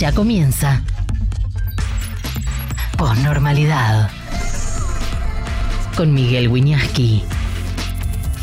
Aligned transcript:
Ya 0.00 0.14
comienza. 0.14 0.82
Posnormalidad. 2.96 4.10
Con 5.94 6.14
Miguel 6.14 6.48
Wiñaski. 6.48 7.22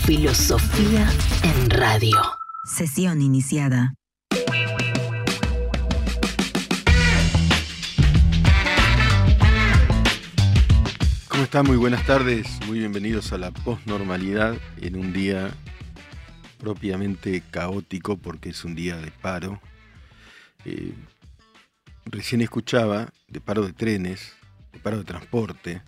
Filosofía 0.06 1.12
en 1.42 1.72
radio. 1.72 2.16
Sesión 2.64 3.24
iniciada. 3.24 3.96
¿Cómo 11.28 11.44
están? 11.44 11.66
Muy 11.66 11.78
buenas 11.78 12.06
tardes. 12.06 12.48
Muy 12.68 12.78
bienvenidos 12.78 13.34
a 13.34 13.40
la 13.40 13.50
posnormalidad 13.50 14.54
en 14.80 14.96
un 14.96 15.12
día 15.12 15.50
propiamente 16.60 17.42
caótico 17.50 18.16
porque 18.16 18.50
es 18.50 18.64
un 18.64 18.76
día 18.76 18.98
de 18.98 19.10
paro. 19.10 19.60
Eh, 20.66 20.94
recién 22.12 22.42
escuchaba 22.42 23.14
de 23.28 23.42
paro 23.42 23.66
de 23.66 23.74
trenes, 23.74 24.34
de 24.72 24.80
paro 24.80 24.98
de 24.98 25.04
transporte, 25.04 25.82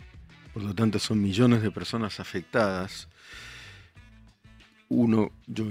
por 0.53 0.63
lo 0.63 0.73
tanto 0.73 0.99
son 0.99 1.21
millones 1.21 1.61
de 1.61 1.71
personas 1.71 2.19
afectadas. 2.19 3.07
Uno, 4.89 5.31
yo, 5.47 5.65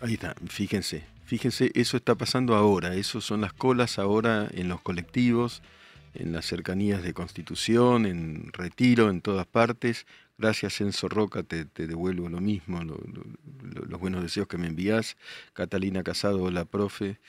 ahí 0.00 0.14
está, 0.14 0.34
fíjense, 0.48 1.04
fíjense, 1.24 1.70
eso 1.74 1.96
está 1.96 2.14
pasando 2.14 2.54
ahora, 2.54 2.94
eso 2.94 3.20
son 3.20 3.40
las 3.40 3.52
colas 3.52 3.98
ahora 3.98 4.48
en 4.52 4.68
los 4.68 4.80
colectivos, 4.80 5.62
en 6.14 6.32
las 6.32 6.46
cercanías 6.46 7.02
de 7.02 7.14
Constitución, 7.14 8.06
en 8.06 8.52
Retiro, 8.52 9.10
en 9.10 9.20
todas 9.20 9.46
partes. 9.46 10.06
Gracias 10.38 10.80
Enzo 10.80 11.08
Roca, 11.08 11.42
te, 11.42 11.64
devuelvo 11.64 12.28
lo 12.28 12.40
mismo, 12.40 12.82
los 12.84 14.00
buenos 14.00 14.22
deseos 14.22 14.46
que 14.46 14.58
me 14.58 14.66
envías. 14.66 15.16
Catalina 15.54 16.02
Casado, 16.02 16.42
hola 16.42 16.64
profe. 16.66 17.20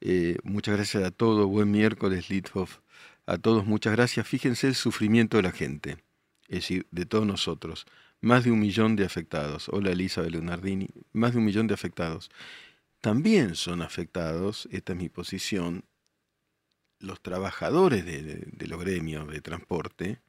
Eh, 0.00 0.38
muchas 0.44 0.76
gracias 0.76 1.02
a 1.04 1.10
todos, 1.10 1.46
buen 1.46 1.70
miércoles 1.70 2.30
Lithoff. 2.30 2.78
A 3.26 3.38
todos 3.38 3.66
muchas 3.66 3.94
gracias. 3.94 4.26
Fíjense 4.28 4.68
el 4.68 4.74
sufrimiento 4.74 5.36
de 5.36 5.42
la 5.42 5.52
gente, 5.52 5.98
es 6.48 6.60
decir, 6.60 6.86
de 6.90 7.06
todos 7.06 7.26
nosotros. 7.26 7.86
Más 8.20 8.44
de 8.44 8.52
un 8.52 8.60
millón 8.60 8.96
de 8.96 9.04
afectados. 9.04 9.68
Hola 9.68 9.90
Elizabeth 9.90 10.30
Leonardini, 10.30 10.88
más 11.12 11.32
de 11.32 11.38
un 11.38 11.44
millón 11.44 11.66
de 11.66 11.74
afectados. 11.74 12.30
También 13.00 13.54
son 13.56 13.82
afectados, 13.82 14.68
esta 14.70 14.92
es 14.92 14.98
mi 14.98 15.08
posición, 15.08 15.84
los 17.00 17.20
trabajadores 17.20 18.04
de, 18.04 18.66
los 18.66 18.80
gremios 18.80 19.30
de 19.30 19.40
transporte, 19.40 20.20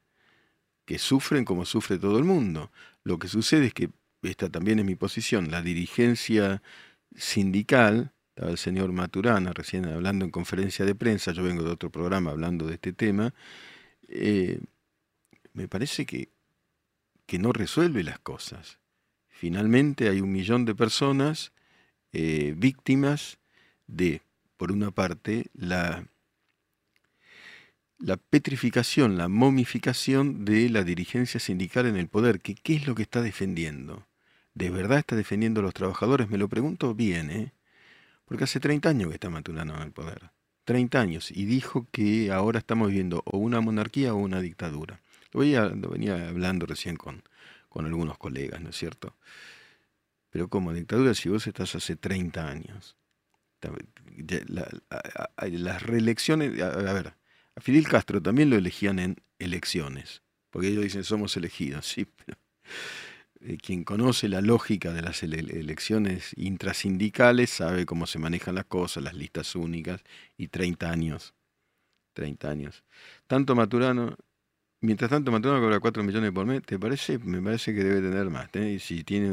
que 0.85 0.99
sufren 0.99 1.45
como 1.45 1.65
sufre 1.65 1.97
todo 1.97 2.17
el 2.17 2.23
mundo. 2.23 2.71
Lo 3.03 3.19
que 3.19 3.27
sucede 3.27 3.67
es 3.67 3.73
que, 3.73 3.89
esta 4.21 4.49
también 4.49 4.79
es 4.79 4.85
mi 4.85 4.95
posición, 4.95 5.51
la 5.51 5.61
dirigencia 5.61 6.61
sindical, 7.15 8.11
estaba 8.29 8.51
el 8.51 8.57
señor 8.57 8.91
Maturana 8.91 9.53
recién 9.53 9.85
hablando 9.85 10.25
en 10.25 10.31
conferencia 10.31 10.83
de 10.83 10.95
prensa, 10.95 11.31
yo 11.31 11.43
vengo 11.43 11.63
de 11.63 11.71
otro 11.71 11.91
programa 11.91 12.31
hablando 12.31 12.65
de 12.65 12.73
este 12.75 12.91
tema, 12.91 13.33
eh, 14.07 14.59
me 15.53 15.67
parece 15.67 16.05
que, 16.05 16.29
que, 17.27 17.39
no 17.39 17.53
resuelve 17.53 18.03
las 18.03 18.19
cosas. 18.19 18.79
Finalmente 19.27 20.09
hay 20.09 20.21
un 20.21 20.31
millón 20.31 20.65
de 20.65 20.75
personas 20.75 21.51
eh, 22.11 22.53
víctimas 22.57 23.37
de, 23.87 24.21
por 24.57 24.71
una 24.71 24.91
parte, 24.91 25.47
la 25.53 26.07
la 28.05 28.17
petrificación, 28.17 29.17
la 29.17 29.27
momificación 29.27 30.45
de 30.45 30.69
la 30.69 30.83
dirigencia 30.83 31.39
sindical 31.39 31.87
en 31.87 31.97
el 31.97 32.07
poder, 32.07 32.39
que 32.39 32.53
qué 32.53 32.75
es 32.75 32.85
lo 32.85 32.93
que 32.93 33.01
está 33.01 33.23
defendiendo. 33.23 34.05
¿De 34.53 34.69
verdad 34.69 34.99
está 34.99 35.15
defendiendo 35.15 35.61
a 35.61 35.63
los 35.63 35.73
trabajadores? 35.73 36.29
Me 36.29 36.37
lo 36.37 36.47
pregunto 36.47 36.93
bien, 36.93 37.31
¿eh? 37.31 37.51
Porque 38.25 38.43
hace 38.43 38.59
30 38.59 38.89
años 38.89 39.09
que 39.09 39.15
está 39.15 39.31
Maturano 39.31 39.75
en 39.77 39.81
el 39.81 39.91
poder. 39.91 40.29
30 40.65 41.01
años. 41.01 41.31
Y 41.31 41.45
dijo 41.45 41.87
que 41.91 42.31
ahora 42.31 42.59
estamos 42.59 42.89
viviendo 42.89 43.23
o 43.25 43.39
una 43.39 43.59
monarquía 43.59 44.13
o 44.13 44.17
una 44.17 44.39
dictadura. 44.39 45.01
Lo, 45.31 45.39
venía 45.39 46.29
hablando 46.29 46.67
recién 46.67 46.97
con, 46.97 47.23
con 47.69 47.87
algunos 47.87 48.19
colegas, 48.19 48.61
¿no 48.61 48.69
es 48.69 48.75
cierto? 48.75 49.15
Pero 50.29 50.47
como 50.47 50.73
dictadura 50.73 51.15
si 51.15 51.29
vos 51.29 51.47
estás 51.47 51.73
hace 51.73 51.95
30 51.95 52.47
años. 52.47 52.95
las 55.39 55.81
reelecciones, 55.81 56.61
a 56.61 56.93
ver, 56.93 57.15
a 57.55 57.61
Fidel 57.61 57.87
Castro 57.87 58.21
también 58.21 58.49
lo 58.49 58.57
elegían 58.57 58.99
en 58.99 59.15
elecciones, 59.39 60.21
porque 60.49 60.67
ellos 60.67 60.83
dicen 60.83 61.03
somos 61.03 61.35
elegidos, 61.37 61.85
sí, 61.87 62.05
pero 62.05 62.37
eh, 63.41 63.57
quien 63.57 63.83
conoce 63.83 64.27
la 64.29 64.41
lógica 64.41 64.91
de 64.93 65.01
las 65.01 65.23
elecciones 65.23 66.31
intrasindicales 66.35 67.49
sabe 67.49 67.85
cómo 67.85 68.07
se 68.07 68.19
manejan 68.19 68.55
las 68.55 68.65
cosas, 68.65 69.03
las 69.03 69.13
listas 69.13 69.55
únicas, 69.55 70.01
y 70.37 70.47
30 70.47 70.89
años, 70.89 71.33
30 72.13 72.49
años. 72.49 72.83
Tanto 73.27 73.55
Maturano, 73.55 74.17
mientras 74.81 75.09
tanto 75.11 75.31
Maturano 75.31 75.61
cobra 75.61 75.79
4 75.79 76.03
millones 76.03 76.31
por 76.31 76.45
mes, 76.45 76.63
¿te 76.63 76.79
parece? 76.79 77.19
Me 77.19 77.41
parece 77.41 77.73
que 77.75 77.83
debe 77.83 78.01
tener 78.01 78.29
más, 78.29 78.49
¿eh? 78.53 78.79
si 78.79 79.03
tiene 79.03 79.27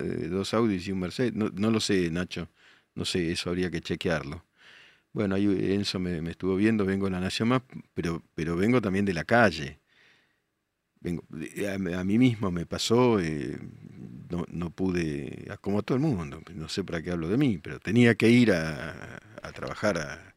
eh, 0.00 0.28
dos 0.28 0.54
Audis 0.54 0.86
y 0.88 0.92
un 0.92 1.00
Mercedes, 1.00 1.34
no 1.34 1.70
lo 1.70 1.80
sé, 1.80 2.10
Nacho, 2.10 2.48
no 2.94 3.04
sé, 3.04 3.32
eso 3.32 3.50
habría 3.50 3.70
que 3.70 3.80
chequearlo. 3.80 4.45
Bueno, 5.16 5.34
ahí 5.34 5.46
Enzo 5.72 5.98
me, 5.98 6.18
estuvo 6.30 6.56
viendo, 6.56 6.84
vengo 6.84 7.06
de 7.06 7.12
la 7.12 7.20
Nación 7.20 7.48
Más, 7.48 7.62
pero, 7.94 8.22
pero 8.34 8.54
vengo 8.54 8.82
también 8.82 9.06
de 9.06 9.14
la 9.14 9.24
calle. 9.24 9.80
Vengo, 11.00 11.22
a, 11.94 12.04
mí 12.04 12.18
mismo 12.18 12.50
me 12.50 12.66
pasó, 12.66 13.18
eh, 13.18 13.58
no, 14.30 14.44
no, 14.50 14.70
pude, 14.70 15.48
como 15.62 15.82
todo 15.82 15.96
el 15.96 16.02
mundo, 16.02 16.42
no 16.54 16.68
sé 16.68 16.84
para 16.84 17.00
qué 17.02 17.12
hablo 17.12 17.28
de 17.30 17.38
mí, 17.38 17.56
pero 17.56 17.80
tenía 17.80 18.14
que 18.14 18.28
ir 18.28 18.52
a, 18.52 19.18
trabajar. 19.54 20.36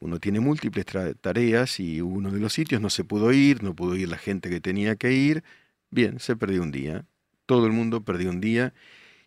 uno 0.00 0.18
tiene 0.18 0.40
múltiples 0.40 0.84
tareas 1.20 1.78
y 1.78 2.00
uno 2.00 2.32
de 2.32 2.40
los 2.40 2.52
sitios 2.52 2.80
no 2.80 2.90
se 2.90 3.04
pudo 3.04 3.32
ir, 3.32 3.62
no 3.62 3.76
pudo 3.76 3.94
ir 3.94 4.08
la 4.08 4.18
gente 4.18 4.50
que 4.50 4.60
tenía 4.60 4.96
que 4.96 5.12
ir. 5.12 5.44
Bien, 5.90 6.18
se 6.18 6.34
perdió 6.34 6.62
un 6.62 6.72
día. 6.72 7.06
Todo 7.46 7.66
el 7.66 7.72
mundo 7.72 8.04
perdió 8.04 8.30
un 8.30 8.40
día. 8.40 8.74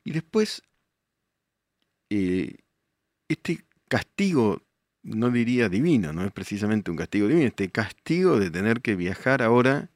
Y 0.04 0.12
después, 0.12 0.64
eh, 2.10 2.58
este 3.30 3.67
castigo, 3.88 4.62
no 5.04 5.30
diría 5.30 5.70
divino, 5.70 6.14
no 6.14 6.26
es 6.26 6.32
precisamente 6.32 6.92
un 6.92 6.98
castigo 6.98 7.28
divino, 7.28 7.48
este 7.48 7.70
castigo 7.70 8.40
de 8.40 8.52
tener 8.52 8.82
que 8.82 8.96
viajar 8.96 9.42
ahora, 9.42 9.90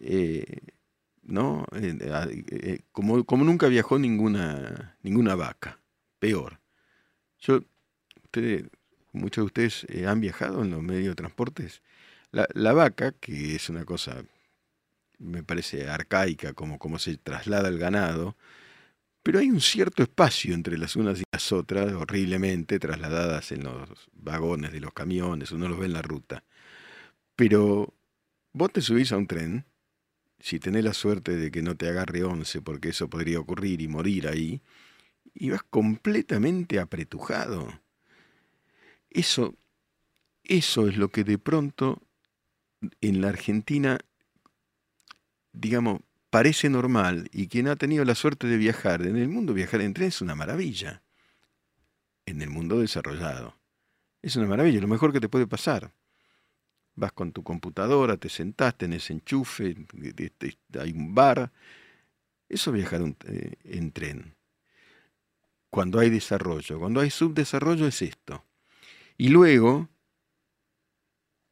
eh, 0.00 0.44
¿no? 1.22 1.66
Eh, 1.74 1.96
eh, 2.50 2.80
como, 2.92 3.24
como, 3.24 3.44
nunca 3.44 3.68
viajó 3.68 3.98
ninguna, 3.98 4.96
ninguna 5.02 5.34
vaca, 5.34 5.78
peor. 6.18 6.60
Yo, 7.40 7.62
ustedes, 8.24 8.64
muchos 9.12 9.42
de 9.42 9.46
ustedes 9.46 9.86
han 10.06 10.20
viajado 10.20 10.62
en 10.62 10.70
los 10.70 10.82
medios 10.82 11.12
de 11.12 11.14
transportes. 11.16 11.82
La, 12.32 12.46
la, 12.54 12.72
vaca, 12.72 13.12
que 13.12 13.56
es 13.56 13.68
una 13.70 13.84
cosa, 13.84 14.24
me 15.18 15.42
parece 15.42 15.88
arcaica, 15.88 16.52
como, 16.54 16.78
como 16.78 16.98
se 16.98 17.16
traslada 17.16 17.68
el 17.68 17.78
ganado, 17.78 18.36
pero 19.22 19.38
hay 19.38 19.50
un 19.50 19.60
cierto 19.60 20.02
espacio 20.02 20.54
entre 20.54 20.78
las 20.78 20.96
unas 20.96 21.20
y 21.20 21.24
las 21.32 21.52
otras, 21.52 21.92
horriblemente 21.92 22.78
trasladadas 22.78 23.52
en 23.52 23.64
los 23.64 24.08
vagones 24.12 24.72
de 24.72 24.80
los 24.80 24.92
camiones, 24.92 25.52
uno 25.52 25.68
los 25.68 25.78
ve 25.78 25.86
en 25.86 25.92
la 25.92 26.02
ruta. 26.02 26.44
Pero 27.36 27.94
vos 28.52 28.72
te 28.72 28.80
subís 28.80 29.12
a 29.12 29.16
un 29.18 29.26
tren, 29.26 29.66
si 30.38 30.58
tenés 30.58 30.84
la 30.84 30.94
suerte 30.94 31.36
de 31.36 31.50
que 31.50 31.62
no 31.62 31.76
te 31.76 31.88
agarre 31.88 32.24
once, 32.24 32.62
porque 32.62 32.90
eso 32.90 33.10
podría 33.10 33.40
ocurrir 33.40 33.82
y 33.82 33.88
morir 33.88 34.26
ahí, 34.26 34.62
y 35.34 35.50
vas 35.50 35.62
completamente 35.64 36.80
apretujado. 36.80 37.80
Eso, 39.10 39.54
eso 40.44 40.88
es 40.88 40.96
lo 40.96 41.10
que 41.10 41.24
de 41.24 41.38
pronto 41.38 42.00
en 43.00 43.20
la 43.20 43.28
Argentina, 43.28 43.98
digamos, 45.52 46.00
parece 46.30 46.70
normal 46.70 47.28
y 47.32 47.48
quien 47.48 47.68
ha 47.68 47.76
tenido 47.76 48.04
la 48.04 48.14
suerte 48.14 48.46
de 48.46 48.56
viajar, 48.56 49.02
en 49.02 49.16
el 49.16 49.28
mundo 49.28 49.52
viajar 49.52 49.80
en 49.82 49.92
tren 49.92 50.08
es 50.08 50.22
una 50.22 50.34
maravilla. 50.34 51.02
En 52.24 52.40
el 52.40 52.50
mundo 52.50 52.78
desarrollado. 52.78 53.56
Es 54.22 54.36
una 54.36 54.46
maravilla, 54.46 54.80
lo 54.80 54.88
mejor 54.88 55.12
que 55.12 55.20
te 55.20 55.28
puede 55.28 55.46
pasar. 55.46 55.92
Vas 56.94 57.12
con 57.12 57.32
tu 57.32 57.42
computadora, 57.42 58.16
te 58.16 58.28
sentás, 58.28 58.76
tenés 58.76 59.10
enchufe, 59.10 59.74
hay 60.78 60.92
un 60.92 61.14
bar. 61.14 61.50
Eso 62.48 62.70
es 62.70 62.76
viajar 62.76 63.02
eh, 63.26 63.54
en 63.64 63.90
tren. 63.92 64.36
Cuando 65.70 65.98
hay 65.98 66.10
desarrollo. 66.10 66.78
Cuando 66.78 67.00
hay 67.00 67.10
subdesarrollo 67.10 67.86
es 67.86 68.02
esto. 68.02 68.44
Y 69.16 69.28
luego, 69.28 69.88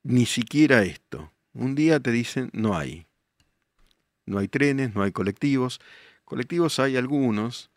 ni 0.02 0.26
siquiera 0.26 0.82
esto. 0.82 1.32
Un 1.52 1.74
día 1.74 1.98
te 2.00 2.12
dicen, 2.12 2.50
no 2.52 2.76
hay 2.76 3.07
no 4.28 4.38
hay 4.38 4.48
trenes, 4.48 4.94
no 4.94 5.02
hay 5.02 5.12
colectivos. 5.12 5.80
Colectivos 6.24 6.78
hay 6.78 6.96
algunos, 6.96 7.70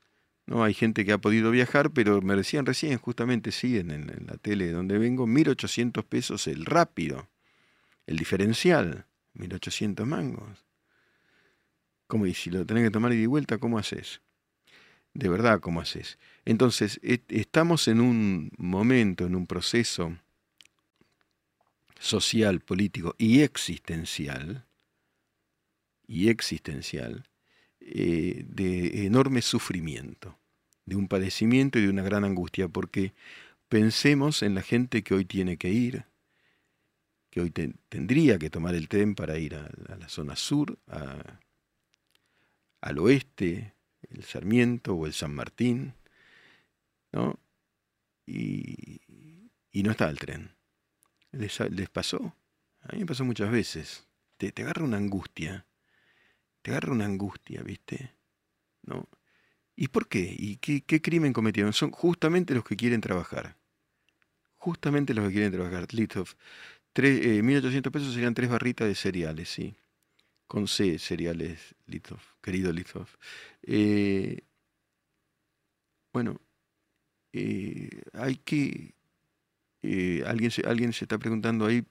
¿no? 0.46 0.64
Hay 0.64 0.74
gente 0.74 1.06
que 1.06 1.14
ha 1.14 1.18
podido 1.18 1.52
viajar, 1.52 1.92
pero 1.92 2.22
me 2.22 2.36
decían 2.36 2.66
recién, 2.66 2.98
justamente 2.98 3.52
sí, 3.52 3.78
en, 3.78 4.08
la 4.28 4.38
tele 4.38 4.66
de 4.68 4.74
donde 4.74 4.98
vengo, 4.98 5.28
1.800 5.28 6.04
pesos 6.06 6.48
el 6.48 6.66
rápido, 6.66 7.30
el 8.08 8.18
diferencial, 8.18 9.06
1.800 9.36 10.06
mangos. 10.06 10.66
¿Cómo 12.08 12.26
y 12.26 12.34
si 12.34 12.50
lo 12.50 12.66
tenés 12.66 12.84
que 12.84 12.92
tomar 12.92 13.14
y 13.14 13.22
de 13.22 13.28
vuelta, 13.28 13.58
cómo 13.58 13.80
haces? 13.80 14.22
de 15.14 15.30
verdad 15.30 15.60
cómo 15.60 15.82
haces. 15.82 16.18
Entonces, 16.46 17.00
estamos 17.04 17.88
en 17.88 18.02
un 18.02 18.52
momento, 18.58 19.26
en 19.26 19.36
un 19.36 19.48
proceso 19.48 20.18
social, 22.00 22.62
político 22.62 23.16
y 23.18 23.42
existencial, 23.42 24.66
y 26.12 26.28
existencial, 26.28 27.24
eh, 27.80 28.44
de 28.46 29.06
enorme 29.06 29.42
sufrimiento, 29.42 30.38
de 30.86 30.98
un 30.98 31.08
padecimiento 31.08 31.80
y 31.80 31.84
de 31.84 31.90
una 31.90 32.04
gran 32.04 32.26
angustia, 32.26 32.68
porque 32.68 33.14
pensemos 33.70 34.44
en 34.44 34.54
la 34.54 34.62
gente 34.62 35.04
que 35.04 35.14
hoy 35.14 35.24
tiene 35.24 35.56
que 35.56 35.70
ir, 35.70 36.04
que 37.30 37.40
hoy 37.40 37.50
tendría 37.50 38.38
que 38.38 38.50
tomar 38.50 38.76
el 38.76 38.90
tren 38.90 39.16
para 39.16 39.38
ir 39.38 39.56
a, 39.56 39.72
la 39.98 40.10
zona 40.10 40.36
sur, 40.36 40.78
al 42.82 43.00
oeste, 43.00 43.74
el 44.10 44.26
Sarmiento 44.26 44.96
o 44.96 45.06
el 45.06 45.14
San 45.14 45.34
Martín, 45.34 45.94
¿no? 47.14 47.40
Y, 48.26 49.00
no 49.72 49.92
está 49.92 50.10
el 50.10 50.20
tren. 50.20 50.52
Les, 51.32 51.58
pasó. 51.90 52.36
A 52.82 52.92
mí 52.92 53.00
me 53.00 53.06
pasó 53.06 53.24
muchas 53.24 53.50
veces. 53.50 54.06
Te, 54.36 54.52
te, 54.52 54.64
agarra 54.64 54.84
una 54.84 54.98
angustia. 54.98 55.66
Te 56.62 56.72
agarra 56.72 56.94
una 56.94 57.06
angustia, 57.06 57.64
¿viste? 57.64 58.14
¿No? 58.84 59.08
¿Y 59.76 59.88
por 59.88 60.08
qué? 60.08 60.36
¿Y 60.38 60.58
qué, 60.58 61.02
crimen 61.02 61.34
cometieron? 61.34 61.74
Son 61.74 61.92
justamente 61.92 62.54
los 62.54 62.64
que 62.64 62.76
quieren 62.76 63.02
trabajar. 63.02 63.58
Justamente 64.56 65.14
los 65.14 65.28
que 65.28 65.34
quieren 65.34 65.52
trabajar. 65.52 65.92
Litov, 65.94 66.36
1.800 66.94 67.88
eh, 67.88 67.92
pesos 67.92 68.14
serían 68.14 68.34
tres 68.34 68.50
barritas 68.50 68.88
de 68.88 68.96
cereales, 68.96 69.50
sí. 69.50 69.76
Con 70.48 70.68
C, 70.68 71.00
cereales, 71.00 71.76
Litov, 71.88 72.20
querido 72.42 72.72
Litov. 72.72 73.08
Eh, 73.64 74.42
bueno, 76.14 76.40
eh, 77.34 77.90
hay 78.14 78.36
que... 78.38 78.94
alguien, 79.84 80.52
se, 80.52 80.68
alguien 80.68 80.94
se 80.94 81.06
está 81.06 81.18
preguntando 81.18 81.66
ahí, 81.66 81.84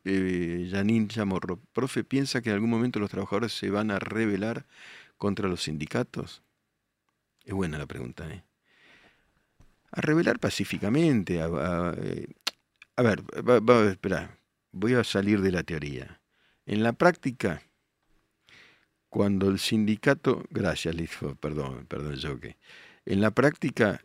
Janine 0.70 1.08
Chamorro, 1.08 1.60
profe, 1.72 2.04
¿piensa 2.04 2.40
que 2.40 2.50
en 2.50 2.54
algún 2.54 2.70
momento 2.70 3.00
los 3.00 3.10
trabajadores 3.10 3.52
se 3.52 3.70
van 3.70 3.90
a 3.90 3.98
rebelar 3.98 4.66
contra 5.16 5.48
los 5.48 5.62
sindicatos? 5.62 6.42
Es 7.44 7.54
buena 7.54 7.78
la 7.78 7.86
pregunta, 7.86 8.28
¿eh? 8.30 8.44
A 9.92 10.00
rebelar 10.00 10.38
pacíficamente, 10.38 11.42
a, 11.42 11.48
ver, 13.02 13.22
va, 13.44 13.80
a 13.80 13.90
esperar, 13.90 14.38
voy 14.70 14.94
a 14.94 15.02
salir 15.02 15.40
de 15.40 15.50
la 15.50 15.64
teoría. 15.64 16.20
En 16.64 16.84
la 16.84 16.92
práctica, 16.92 17.62
cuando 19.08 19.48
el 19.48 19.58
sindicato, 19.58 20.44
gracias 20.50 20.94
Lizo, 20.94 21.34
perdón, 21.34 21.86
perdón 21.86 22.14
yo 22.14 22.38
que, 22.38 22.56
en 23.04 23.20
la 23.20 23.32
práctica, 23.32 24.00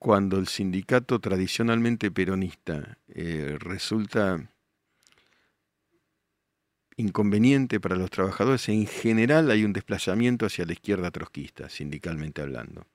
cuando 0.00 0.38
el 0.38 0.48
sindicato 0.48 1.18
tradicionalmente 1.18 2.10
peronista 2.10 2.96
eh, 3.08 3.58
resulta 3.60 4.50
inconveniente 6.96 7.80
para 7.80 7.96
los 7.96 8.10
trabajadores, 8.10 8.66
en 8.70 8.86
general 8.86 9.50
hay 9.50 9.62
un 9.62 9.74
desplazamiento 9.74 10.46
hacia 10.46 10.64
la 10.64 10.72
izquierda 10.72 11.10
trotskista, 11.10 11.68
sindicalmente 11.68 12.40
hablando. 12.40 12.86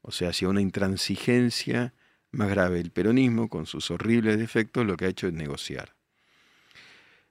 O 0.00 0.12
sea, 0.12 0.30
hacia 0.30 0.48
una 0.48 0.62
intransigencia 0.62 1.92
más 2.30 2.48
grave. 2.48 2.80
El 2.80 2.90
peronismo, 2.90 3.50
con 3.50 3.66
sus 3.66 3.90
horribles 3.90 4.38
defectos, 4.38 4.86
lo 4.86 4.96
que 4.96 5.04
ha 5.04 5.08
hecho 5.08 5.26
es 5.26 5.34
negociar. 5.34 5.94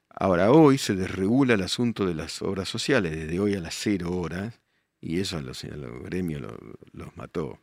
Ahora, 0.09 0.51
hoy 0.51 0.77
se 0.77 0.93
desregula 0.93 1.55
el 1.55 1.63
asunto 1.63 2.05
de 2.05 2.13
las 2.13 2.43
obras 2.43 2.69
sociales, 2.69 3.15
desde 3.15 3.39
hoy 3.39 3.55
a 3.55 3.59
las 3.59 3.73
cero 3.73 4.11
horas, 4.15 4.61
y 5.01 5.19
eso 5.19 5.37
a 5.37 5.41
los, 5.41 5.63
gremios 6.03 6.43
los 6.91 7.17
mató. 7.17 7.59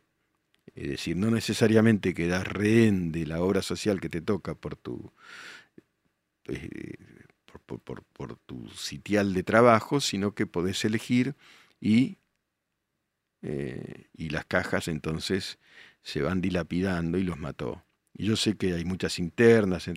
Es 0.77 0.89
decir, 0.89 1.17
no 1.17 1.31
necesariamente 1.31 2.13
quedas 2.13 2.47
rehén 2.47 3.11
de 3.11 3.25
la 3.25 3.41
obra 3.41 3.63
social 3.63 3.99
que 3.99 4.09
te 4.09 4.21
toca 4.21 4.53
por 4.53 4.75
tu, 4.75 5.11
eh, 6.45 6.93
por, 8.13 8.35
tu 8.45 8.69
sitial 8.69 9.33
de 9.33 9.41
trabajo, 9.41 9.99
sino 9.99 10.35
que 10.35 10.45
podés 10.45 10.85
elegir 10.85 11.35
y, 11.81 12.19
eh, 13.41 14.05
y 14.13 14.29
las 14.29 14.45
cajas 14.45 14.87
entonces 14.87 15.57
se 16.03 16.21
van 16.21 16.41
dilapidando 16.41 17.17
y 17.17 17.23
los 17.23 17.39
mató. 17.39 17.83
Y 18.13 18.25
yo 18.25 18.35
sé 18.35 18.55
que 18.55 18.73
hay 18.73 18.85
muchas 18.85 19.17
internas 19.17 19.87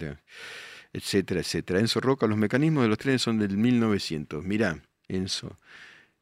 etcétera, 0.94 1.40
etcétera. 1.40 1.80
Enzo 1.80 2.00
Roca, 2.00 2.26
los 2.26 2.38
mecanismos 2.38 2.84
de 2.84 2.88
los 2.88 2.98
trenes 2.98 3.20
son 3.20 3.38
del 3.38 3.58
1900. 3.58 4.42
Mirá, 4.44 4.82
Enzo, 5.08 5.58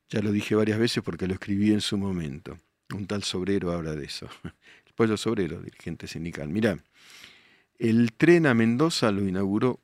ya 0.08 0.20
lo 0.20 0.32
dije 0.32 0.56
varias 0.56 0.80
veces 0.80 1.04
porque 1.04 1.28
lo 1.28 1.34
escribí 1.34 1.72
en 1.72 1.80
su 1.80 1.96
momento. 1.96 2.58
Un 2.94 3.06
tal 3.06 3.22
Sobrero 3.22 3.72
habla 3.72 3.92
de 3.94 4.04
eso. 4.04 4.28
El 4.86 4.92
pueblo 4.94 5.16
Sobrero, 5.16 5.60
dirigente 5.60 6.06
sindical. 6.06 6.48
Mirá, 6.48 6.78
el 7.78 8.12
tren 8.12 8.46
a 8.46 8.54
Mendoza 8.54 9.12
lo 9.12 9.22
inauguró 9.22 9.78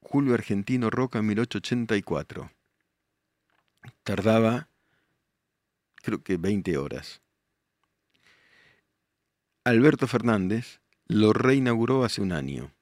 Julio 0.00 0.34
Argentino 0.34 0.90
Roca 0.90 1.18
en 1.18 1.26
1884. 1.26 2.50
Tardaba, 4.04 4.68
creo 5.96 6.22
que 6.22 6.36
20 6.36 6.78
horas. 6.78 7.20
Alberto 9.64 10.06
Fernández 10.06 10.80
lo 11.08 11.32
reinauguró 11.32 12.04
hace 12.04 12.20
un 12.20 12.30
año 12.30 12.76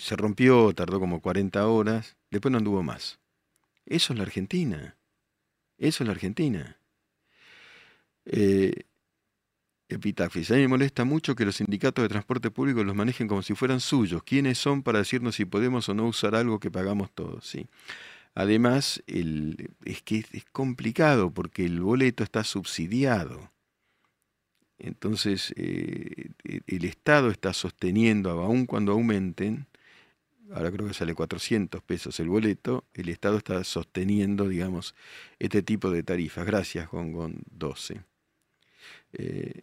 se 0.00 0.16
rompió, 0.16 0.72
tardó 0.74 1.00
como 1.00 1.20
40 1.20 1.66
horas, 1.66 2.16
después 2.30 2.52
no 2.52 2.58
anduvo 2.58 2.82
más. 2.82 3.20
Eso 3.86 4.12
es 4.12 4.18
la 4.18 4.24
Argentina. 4.24 4.96
Eso 5.78 6.04
es 6.04 6.06
la 6.06 6.12
Argentina. 6.12 6.78
Eh. 8.26 8.86
A 9.90 9.98
mí 10.54 10.60
me 10.60 10.68
molesta 10.68 11.04
mucho 11.04 11.36
que 11.36 11.44
los 11.44 11.56
sindicatos 11.56 12.02
de 12.02 12.08
transporte 12.08 12.50
público 12.50 12.82
los 12.82 12.96
manejen 12.96 13.28
como 13.28 13.42
si 13.42 13.54
fueran 13.54 13.80
suyos. 13.80 14.22
¿Quiénes 14.24 14.58
son 14.58 14.82
para 14.82 14.98
decirnos 14.98 15.36
si 15.36 15.44
podemos 15.44 15.88
o 15.88 15.94
no 15.94 16.06
usar 16.06 16.34
algo 16.34 16.58
que 16.58 16.70
pagamos 16.70 17.12
todos? 17.12 17.46
¿sí? 17.46 17.66
Además, 18.34 19.02
el, 19.06 19.70
es 19.84 20.02
que 20.02 20.24
es 20.32 20.44
complicado 20.50 21.30
porque 21.30 21.64
el 21.64 21.80
boleto 21.80 22.24
está 22.24 22.42
subsidiado. 22.42 23.52
Entonces, 24.78 25.52
eh, 25.56 26.30
e, 26.44 26.60
el 26.66 26.84
Estado 26.84 27.30
está 27.30 27.52
sosteniendo, 27.52 28.30
aun 28.30 28.66
cuando 28.66 28.92
aumenten, 28.92 29.66
ahora 30.52 30.70
creo 30.70 30.86
que 30.86 30.94
sale 30.94 31.14
400 31.14 31.82
pesos 31.82 32.18
el 32.20 32.28
boleto, 32.28 32.84
el 32.94 33.08
Estado 33.08 33.38
está 33.38 33.62
sosteniendo, 33.64 34.48
digamos, 34.48 34.94
este 35.38 35.62
tipo 35.62 35.90
de 35.90 36.02
tarifas. 36.02 36.46
Gracias, 36.46 36.88
Gongon 36.90 37.42
12. 37.50 38.02
Eh, 39.14 39.62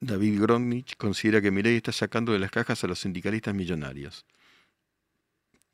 David 0.00 0.40
Gronich 0.40 0.96
considera 0.96 1.40
que 1.40 1.52
Milei 1.52 1.76
está 1.76 1.92
sacando 1.92 2.32
de 2.32 2.40
las 2.40 2.50
cajas 2.50 2.82
a 2.82 2.88
los 2.88 2.98
sindicalistas 2.98 3.54
millonarios. 3.54 4.26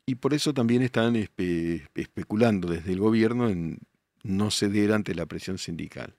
Y 0.05 0.15
por 0.15 0.33
eso 0.33 0.53
también 0.53 0.81
están 0.81 1.15
especulando 1.15 2.67
desde 2.67 2.93
el 2.93 2.99
gobierno 2.99 3.49
en 3.49 3.79
no 4.23 4.51
ceder 4.51 4.91
ante 4.91 5.15
la 5.15 5.25
presión 5.25 5.57
sindical. 5.57 6.15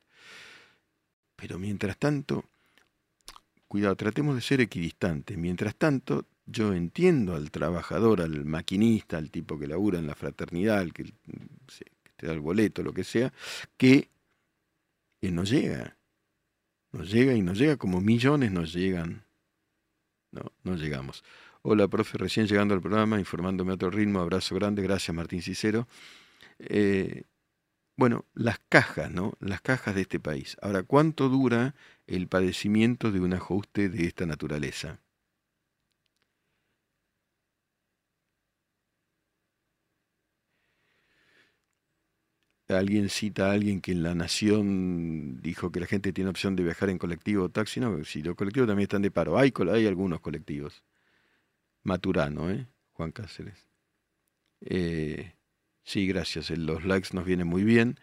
Pero 1.37 1.59
mientras 1.59 1.97
tanto, 1.99 2.45
cuidado, 3.69 3.97
tratemos 3.97 4.35
de 4.35 4.42
ser 4.42 4.61
equidistantes. 4.61 5.38
Mientras 5.38 5.75
tanto, 5.76 6.26
yo 6.47 6.75
entiendo 6.75 7.35
al 7.35 7.50
trabajador, 7.50 8.20
al 8.20 8.44
maquinista, 8.44 9.18
al 9.18 9.30
tipo 9.30 9.59
que 9.59 9.66
labura 9.66 9.99
en 9.99 10.06
la 10.06 10.14
fraternidad, 10.14 10.87
que, 10.90 11.12
te 12.16 12.26
da 12.26 12.32
el 12.32 12.40
boleto, 12.40 12.82
lo 12.82 12.92
que 12.92 13.04
sea, 13.04 13.32
que, 13.76 14.11
no 15.23 15.44
llega. 15.44 15.97
No 16.92 17.04
llega 17.04 17.35
y 17.35 17.42
no 17.42 17.54
llega 17.54 17.76
como 17.76 18.00
millones 18.00 18.50
nos 18.50 18.73
llegan. 18.73 19.25
No, 20.32 20.52
no 20.64 20.76
llegamos. 20.76 21.23
Hola, 21.62 21.88
profe, 21.88 22.18
recién 22.18 22.47
llegando 22.47 22.75
al 22.75 22.80
programa, 22.80 23.18
informándome 23.18 23.73
a 23.73 23.75
otro 23.75 23.90
ritmo. 23.90 24.20
Abrazo 24.20 24.54
grande, 24.54 24.82
gracias 24.82 25.14
Martín 25.14 25.42
Cicero. 25.42 25.87
Eh, 26.59 27.25
bueno, 27.97 28.25
las 28.32 28.59
cajas, 28.70 29.11
¿no? 29.11 29.35
Las 29.40 29.61
cajas 29.61 29.94
de 29.94 30.00
este 30.02 30.18
país. 30.18 30.56
Ahora, 30.62 30.82
¿cuánto 30.82 31.28
dura 31.28 31.75
el 32.06 32.28
padecimiento 32.28 33.12
de 33.12 33.20
un 33.20 33.35
ajuste 33.35 33.90
de 33.90 34.06
esta 34.06 34.25
naturaleza? 34.25 35.00
Alguien 42.70 43.08
cita 43.08 43.50
a 43.50 43.52
alguien 43.52 43.80
que 43.80 43.92
en 43.92 44.02
La 44.02 44.14
Nación 44.14 45.40
dijo 45.42 45.72
que 45.72 45.80
la 45.80 45.86
gente 45.86 46.12
tiene 46.12 46.30
opción 46.30 46.56
de 46.56 46.64
viajar 46.64 46.90
en 46.90 46.98
colectivo 46.98 47.44
o 47.44 47.48
taxi. 47.48 47.80
No, 47.80 48.04
si 48.04 48.22
los 48.22 48.36
colectivos 48.36 48.68
también 48.68 48.84
están 48.84 49.02
de 49.02 49.10
paro. 49.10 49.38
Hay, 49.38 49.52
hay 49.72 49.86
algunos 49.86 50.20
colectivos. 50.20 50.82
Maturano, 51.82 52.50
¿eh? 52.50 52.66
Juan 52.92 53.12
Cáceres. 53.12 53.68
Eh, 54.60 55.32
Sí, 55.84 56.06
gracias. 56.06 56.50
Los 56.50 56.84
likes 56.84 57.08
nos 57.12 57.24
vienen 57.24 57.46
muy 57.48 57.64
bien. 57.64 57.98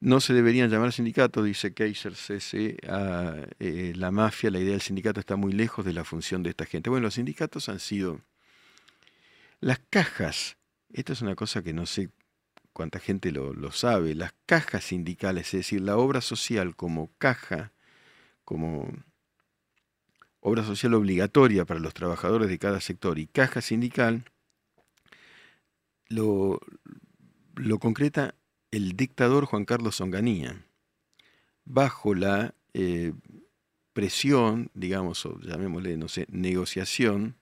No 0.00 0.20
se 0.20 0.34
deberían 0.34 0.68
llamar 0.68 0.92
sindicatos, 0.92 1.44
dice 1.46 1.72
Kaiser 1.72 2.14
CC, 2.14 2.76
a 2.86 3.36
eh, 3.58 3.94
la 3.96 4.10
mafia. 4.10 4.50
La 4.50 4.58
idea 4.58 4.72
del 4.72 4.82
sindicato 4.82 5.18
está 5.20 5.36
muy 5.36 5.52
lejos 5.52 5.84
de 5.84 5.94
la 5.94 6.04
función 6.04 6.42
de 6.42 6.50
esta 6.50 6.66
gente. 6.66 6.90
Bueno, 6.90 7.04
los 7.04 7.14
sindicatos 7.14 7.70
han 7.70 7.80
sido 7.80 8.20
las 9.60 9.78
cajas. 9.90 10.58
Esto 10.92 11.14
es 11.14 11.22
una 11.22 11.34
cosa 11.34 11.62
que 11.62 11.72
no 11.72 11.86
sé 11.86 12.10
cuánta 12.74 12.98
gente 12.98 13.30
lo, 13.32 13.72
sabe, 13.72 14.14
las 14.14 14.34
cajas 14.44 14.84
sindicales, 14.84 15.46
es 15.46 15.60
decir, 15.60 15.80
la 15.80 15.96
obra 15.96 16.20
social 16.20 16.76
como 16.76 17.10
caja, 17.16 17.72
como 18.44 18.88
obra 20.40 20.64
social 20.64 20.92
obligatoria 20.94 21.64
para 21.64 21.80
los 21.80 21.94
trabajadores 21.94 22.48
de 22.48 22.58
cada 22.58 22.80
sector 22.80 23.18
y 23.18 23.26
caja 23.26 23.62
sindical, 23.62 24.24
lo, 26.08 26.60
lo 27.54 27.78
concreta 27.78 28.34
el 28.72 28.96
dictador 28.96 29.46
Juan 29.46 29.64
Carlos 29.64 30.00
Onganía, 30.00 30.66
bajo 31.64 32.14
la 32.14 32.54
eh, 32.74 33.12
presión, 33.92 34.70
digamos, 34.74 35.24
o 35.26 35.38
llamémosle, 35.40 35.96
no 35.96 36.08
sé, 36.08 36.26
negociación 36.28 37.36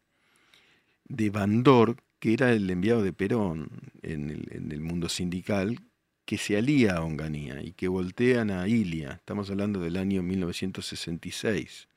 de 1.07 1.31
Bandor, 1.31 1.97
que 2.23 2.33
era 2.33 2.53
el 2.53 2.71
enviado 2.71 3.03
de 3.03 3.13
Perón 3.13 3.69
en 4.01 4.31
el, 4.31 4.81
mundo 4.81 5.09
sindical, 5.09 5.81
que 6.25 6.39
se 6.39 6.57
alía 6.57 6.99
a 6.99 7.03
Onganía 7.03 7.61
y 7.65 7.73
que 7.73 7.89
voltean 7.89 8.53
a 8.53 8.69
Ilia. 8.69 9.15
Estamos 9.15 9.51
hablando 9.51 9.81
del 9.81 9.97
año 9.97 10.23
1966. 10.23 11.89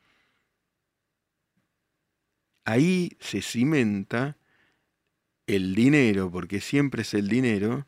Ahí 2.63 3.15
se 3.20 3.44
cimenta 3.44 4.36
el 5.46 5.75
dinero, 5.75 6.32
porque 6.32 6.60
siempre 6.60 7.03
es 7.03 7.13
el 7.13 7.27
dinero, 7.27 7.86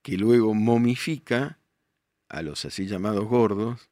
que 0.00 0.16
luego 0.16 0.54
momifica 0.54 1.58
a 2.30 2.40
los 2.40 2.64
así 2.64 2.86
llamados 2.86 3.26
gordos 3.26 3.90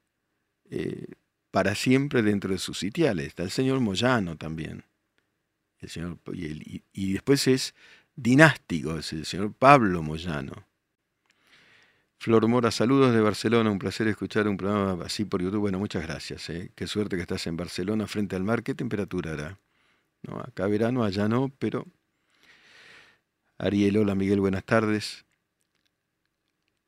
eh, 0.70 1.04
para 1.50 1.74
siempre 1.74 2.22
dentro 2.22 2.50
de 2.50 2.58
sus 2.58 2.78
sitiales. 2.78 3.26
Está 3.26 3.42
el 3.42 3.50
señor 3.50 3.80
Moyano 3.80 4.38
también. 4.38 4.84
El 5.84 5.90
señor, 5.90 6.18
y, 6.32 7.12
después 7.12 7.46
es 7.46 7.74
dinástico, 8.16 8.98
es 8.98 9.12
el 9.12 9.26
señor 9.26 9.52
Pablo 9.52 10.02
Moyano. 10.02 10.66
Flor 12.18 12.48
Mora, 12.48 12.70
saludos 12.70 13.14
de 13.14 13.20
Barcelona, 13.20 13.70
un 13.70 13.78
placer 13.78 14.08
escuchar 14.08 14.48
un 14.48 14.56
programa 14.56 15.04
así 15.04 15.26
por 15.26 15.42
YouTube. 15.42 15.60
Bueno, 15.60 15.78
muchas 15.78 16.02
gracias. 16.04 16.48
Eh. 16.48 16.70
Qué 16.74 16.86
suerte 16.86 17.16
que 17.16 17.22
estás 17.22 17.46
en 17.46 17.58
Barcelona 17.58 18.06
frente 18.06 18.34
al 18.34 18.44
mar. 18.44 18.62
¿Qué 18.62 18.74
temperatura 18.74 19.32
hará? 19.32 19.58
No, 20.22 20.40
acá 20.40 20.66
verano, 20.66 21.04
allá 21.04 21.28
no, 21.28 21.52
pero... 21.58 21.86
Ariel, 23.58 23.98
hola 23.98 24.14
Miguel, 24.14 24.40
buenas 24.40 24.64
tardes. 24.64 25.26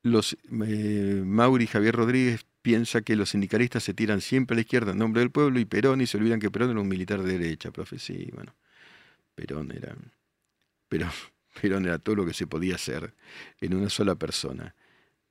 Los, 0.02 0.38
eh, 0.66 1.22
Mauri 1.22 1.66
Javier 1.66 1.94
Rodríguez 1.94 2.46
piensa 2.62 3.02
que 3.02 3.14
los 3.14 3.30
sindicalistas 3.30 3.84
se 3.84 3.92
tiran 3.92 4.22
siempre 4.22 4.54
a 4.54 4.56
la 4.56 4.62
izquierda 4.62 4.92
en 4.92 4.98
nombre 4.98 5.20
del 5.20 5.30
pueblo 5.30 5.60
y 5.60 5.66
Perón 5.66 6.00
y 6.00 6.06
se 6.06 6.16
olvidan 6.16 6.40
que 6.40 6.50
Perón 6.50 6.70
era 6.70 6.80
un 6.80 6.88
militar 6.88 7.22
de 7.22 7.38
derecha, 7.38 7.70
profe. 7.70 7.98
Sí, 7.98 8.30
bueno, 8.32 8.54
Perón 9.36 9.70
era, 9.70 9.96
Perón, 10.88 11.12
Perón 11.62 11.84
era 11.86 12.00
todo 12.00 12.16
lo 12.16 12.26
que 12.26 12.34
se 12.34 12.48
podía 12.48 12.74
hacer 12.74 13.14
en 13.60 13.74
una 13.74 13.88
sola 13.88 14.16
persona. 14.16 14.74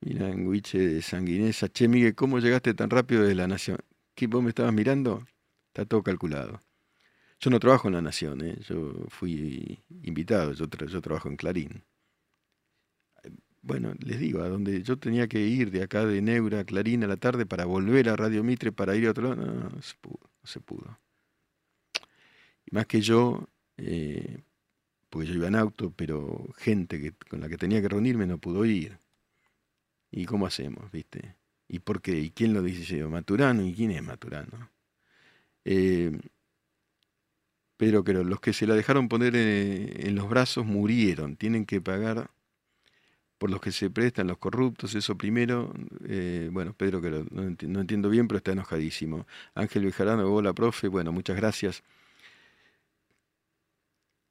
Mira, 0.00 0.30
Guiche 0.30 0.78
de 0.78 1.02
Sanguinesa. 1.02 1.68
Che, 1.68 1.88
Miguel, 1.88 2.14
¿cómo 2.14 2.38
llegaste 2.38 2.72
tan 2.72 2.88
rápido 2.88 3.22
de 3.22 3.34
la 3.34 3.46
Nación? 3.46 3.78
¿Qué, 4.14 4.26
vos 4.26 4.42
me 4.42 4.48
estabas 4.48 4.72
mirando? 4.72 5.26
Está 5.68 5.84
todo 5.84 6.02
calculado. 6.02 6.62
Yo 7.40 7.50
no 7.50 7.60
trabajo 7.60 7.88
en 7.88 7.94
la 7.94 8.02
Nación, 8.02 8.40
¿eh? 8.40 8.56
yo 8.66 8.94
fui 9.10 9.78
invitado, 10.02 10.52
yo, 10.54 10.66
yo 10.66 11.02
trabajo 11.02 11.28
en 11.28 11.36
Clarín 11.36 11.84
bueno, 13.66 13.94
les 13.98 14.20
digo, 14.20 14.42
a 14.42 14.48
donde 14.48 14.82
yo 14.82 14.96
tenía 14.96 15.26
que 15.26 15.40
ir 15.40 15.72
de 15.72 15.82
acá 15.82 16.06
de 16.06 16.22
Neura 16.22 16.60
a 16.60 16.64
Clarín 16.64 17.02
a 17.02 17.08
la 17.08 17.16
tarde 17.16 17.46
para 17.46 17.64
volver 17.64 18.08
a 18.08 18.16
Radio 18.16 18.44
Mitre 18.44 18.70
para 18.70 18.94
ir 18.94 19.08
a 19.08 19.10
otro 19.10 19.34
lado, 19.34 19.44
no, 19.44 19.70
no, 19.70 19.82
se 19.82 19.94
pudo, 20.00 20.20
no 20.22 20.46
se 20.48 20.60
pudo. 20.60 20.98
Más 22.70 22.86
que 22.86 23.00
yo, 23.00 23.48
eh, 23.78 24.38
porque 25.10 25.28
yo 25.28 25.34
iba 25.34 25.48
en 25.48 25.56
auto, 25.56 25.92
pero 25.96 26.46
gente 26.58 27.14
con 27.28 27.40
la 27.40 27.48
que 27.48 27.56
tenía 27.58 27.80
que 27.80 27.88
reunirme 27.88 28.26
no 28.26 28.38
pudo 28.38 28.64
ir. 28.64 28.98
¿Y 30.10 30.24
cómo 30.26 30.46
hacemos, 30.46 30.90
viste? 30.92 31.36
¿Y 31.68 31.80
por 31.80 32.00
qué? 32.00 32.18
¿Y 32.18 32.30
quién 32.30 32.54
lo 32.54 32.62
dice? 32.62 33.04
¿Maturano? 33.04 33.64
¿Y 33.64 33.74
quién 33.74 33.90
es 33.90 34.02
Maturano? 34.02 34.70
Eh, 35.64 36.12
pero 37.76 38.04
que 38.04 38.14
los 38.14 38.40
que 38.40 38.52
se 38.52 38.66
la 38.66 38.74
dejaron 38.74 39.08
poner 39.08 39.36
en 39.36 40.14
los 40.14 40.28
brazos 40.28 40.64
murieron, 40.64 41.36
tienen 41.36 41.66
que 41.66 41.80
pagar 41.80 42.30
por 43.38 43.50
los 43.50 43.60
que 43.60 43.72
se 43.72 43.90
prestan 43.90 44.28
los 44.28 44.38
corruptos, 44.38 44.94
eso 44.94 45.16
primero, 45.16 45.72
eh, 46.08 46.48
bueno, 46.52 46.72
Pedro 46.72 47.00
que 47.02 47.10
no, 47.30 47.80
entiendo 47.80 48.08
bien, 48.08 48.28
pero 48.28 48.38
está 48.38 48.52
enojadísimo. 48.52 49.26
Ángel 49.54 49.84
Bejarano, 49.84 50.32
hola 50.32 50.52
profe, 50.54 50.88
bueno, 50.88 51.12
muchas 51.12 51.36
gracias. 51.36 51.82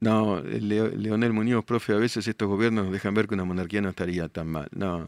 No, 0.00 0.40
Leonel 0.42 1.32
Muñoz, 1.32 1.64
profe, 1.64 1.94
a 1.94 1.96
veces 1.96 2.28
estos 2.28 2.48
gobiernos 2.48 2.84
nos 2.84 2.92
dejan 2.92 3.14
ver 3.14 3.26
que 3.26 3.34
una 3.34 3.44
monarquía 3.44 3.80
no 3.80 3.88
estaría 3.88 4.28
tan 4.28 4.48
mal. 4.48 4.68
No, 4.72 5.06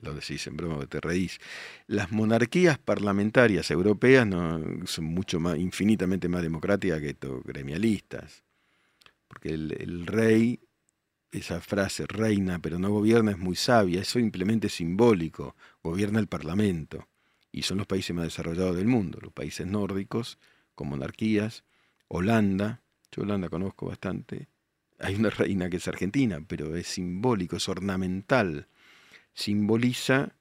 lo 0.00 0.14
decís 0.14 0.46
en 0.46 0.56
broma, 0.56 0.86
te 0.86 1.00
reís. 1.00 1.40
Las 1.86 2.12
monarquías 2.12 2.78
parlamentarias 2.78 3.70
europeas 3.70 4.28
son 4.84 5.04
mucho 5.04 5.40
más, 5.40 5.58
infinitamente 5.58 6.28
más 6.28 6.42
democráticas 6.42 7.00
que 7.00 7.10
estos 7.10 7.42
gremialistas. 7.42 8.44
Porque 9.28 9.48
el 9.48 10.06
rey 10.06 10.60
esa 11.34 11.60
frase 11.60 12.06
reina 12.06 12.60
pero 12.60 12.78
no 12.78 12.90
gobierna 12.90 13.32
es 13.32 13.38
muy 13.38 13.56
sabia, 13.56 14.00
es 14.00 14.08
simplemente 14.08 14.68
simbólico, 14.68 15.56
gobierna 15.82 16.20
el 16.20 16.28
Parlamento. 16.28 17.08
Y 17.50 17.62
son 17.62 17.78
los 17.78 17.86
países 17.86 18.14
más 18.14 18.24
desarrollados 18.24 18.76
del 18.76 18.86
mundo, 18.86 19.18
los 19.20 19.32
países 19.32 19.66
nórdicos, 19.66 20.38
con 20.74 20.88
monarquías, 20.88 21.64
Holanda, 22.08 22.82
yo 23.14 23.22
Holanda 23.22 23.48
conozco 23.48 23.86
bastante, 23.86 24.48
hay 24.98 25.16
una 25.16 25.30
reina 25.30 25.68
que 25.68 25.76
es 25.76 25.88
argentina, 25.88 26.40
pero 26.46 26.76
es 26.76 26.86
simbólico, 26.86 27.56
es 27.56 27.68
ornamental, 27.68 28.68
simboliza 29.34 30.34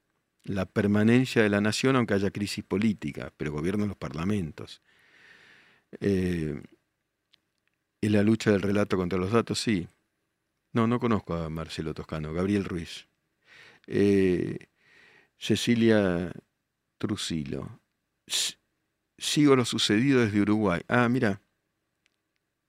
la 0.44 0.66
permanencia 0.66 1.42
de 1.42 1.50
la 1.50 1.62
nación 1.62 1.96
aunque 1.96 2.14
haya 2.14 2.32
crisis 2.32 2.64
política, 2.64 3.34
pero 3.38 3.52
gobiernan 3.52 3.88
los 3.88 3.98
parlamentos. 3.98 4.82
Eh, 6.00 6.62
¿Es 8.02 8.12
la 8.12 8.24
lucha 8.24 8.52
del 8.52 8.62
relato 8.62 8.98
contra 8.98 9.18
los 9.18 9.32
datos? 9.32 9.60
Sí, 9.60 9.88
no, 10.74 10.88
no 10.88 11.00
conozco 11.00 11.36
a 11.36 11.50
Marcelo 11.50 11.94
Toscano. 11.94 12.34
Gabriel 12.34 12.66
Ruiz. 12.66 13.08
Eh, 13.88 14.58
Cecilia 15.38 16.32
Trusilo. 16.98 17.80
sigo 19.18 19.56
lo 19.56 19.66
sucedido 19.66 20.22
desde 20.22 20.42
Uruguay. 20.42 20.82
Ah, 20.88 21.08
mira. 21.10 21.43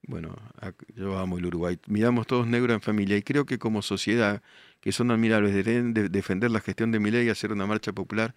Bueno, 0.06 0.36
yo 0.94 1.18
amo 1.18 1.38
el 1.38 1.46
Uruguay. 1.46 1.78
Miramos 1.86 2.26
todos 2.26 2.46
negro 2.46 2.74
en 2.74 2.80
familia 2.82 3.16
y 3.16 3.22
creo 3.22 3.46
que 3.46 3.58
como 3.58 3.80
sociedad, 3.82 4.42
que 4.80 4.92
son 4.92 5.10
admirables, 5.10 5.54
deben 5.54 5.94
defender 5.94 6.50
la 6.50 6.60
gestión 6.60 6.92
de 6.92 7.00
mi 7.00 7.10
ley, 7.10 7.28
hacer 7.30 7.52
una 7.52 7.66
marcha 7.66 7.92
popular 7.92 8.34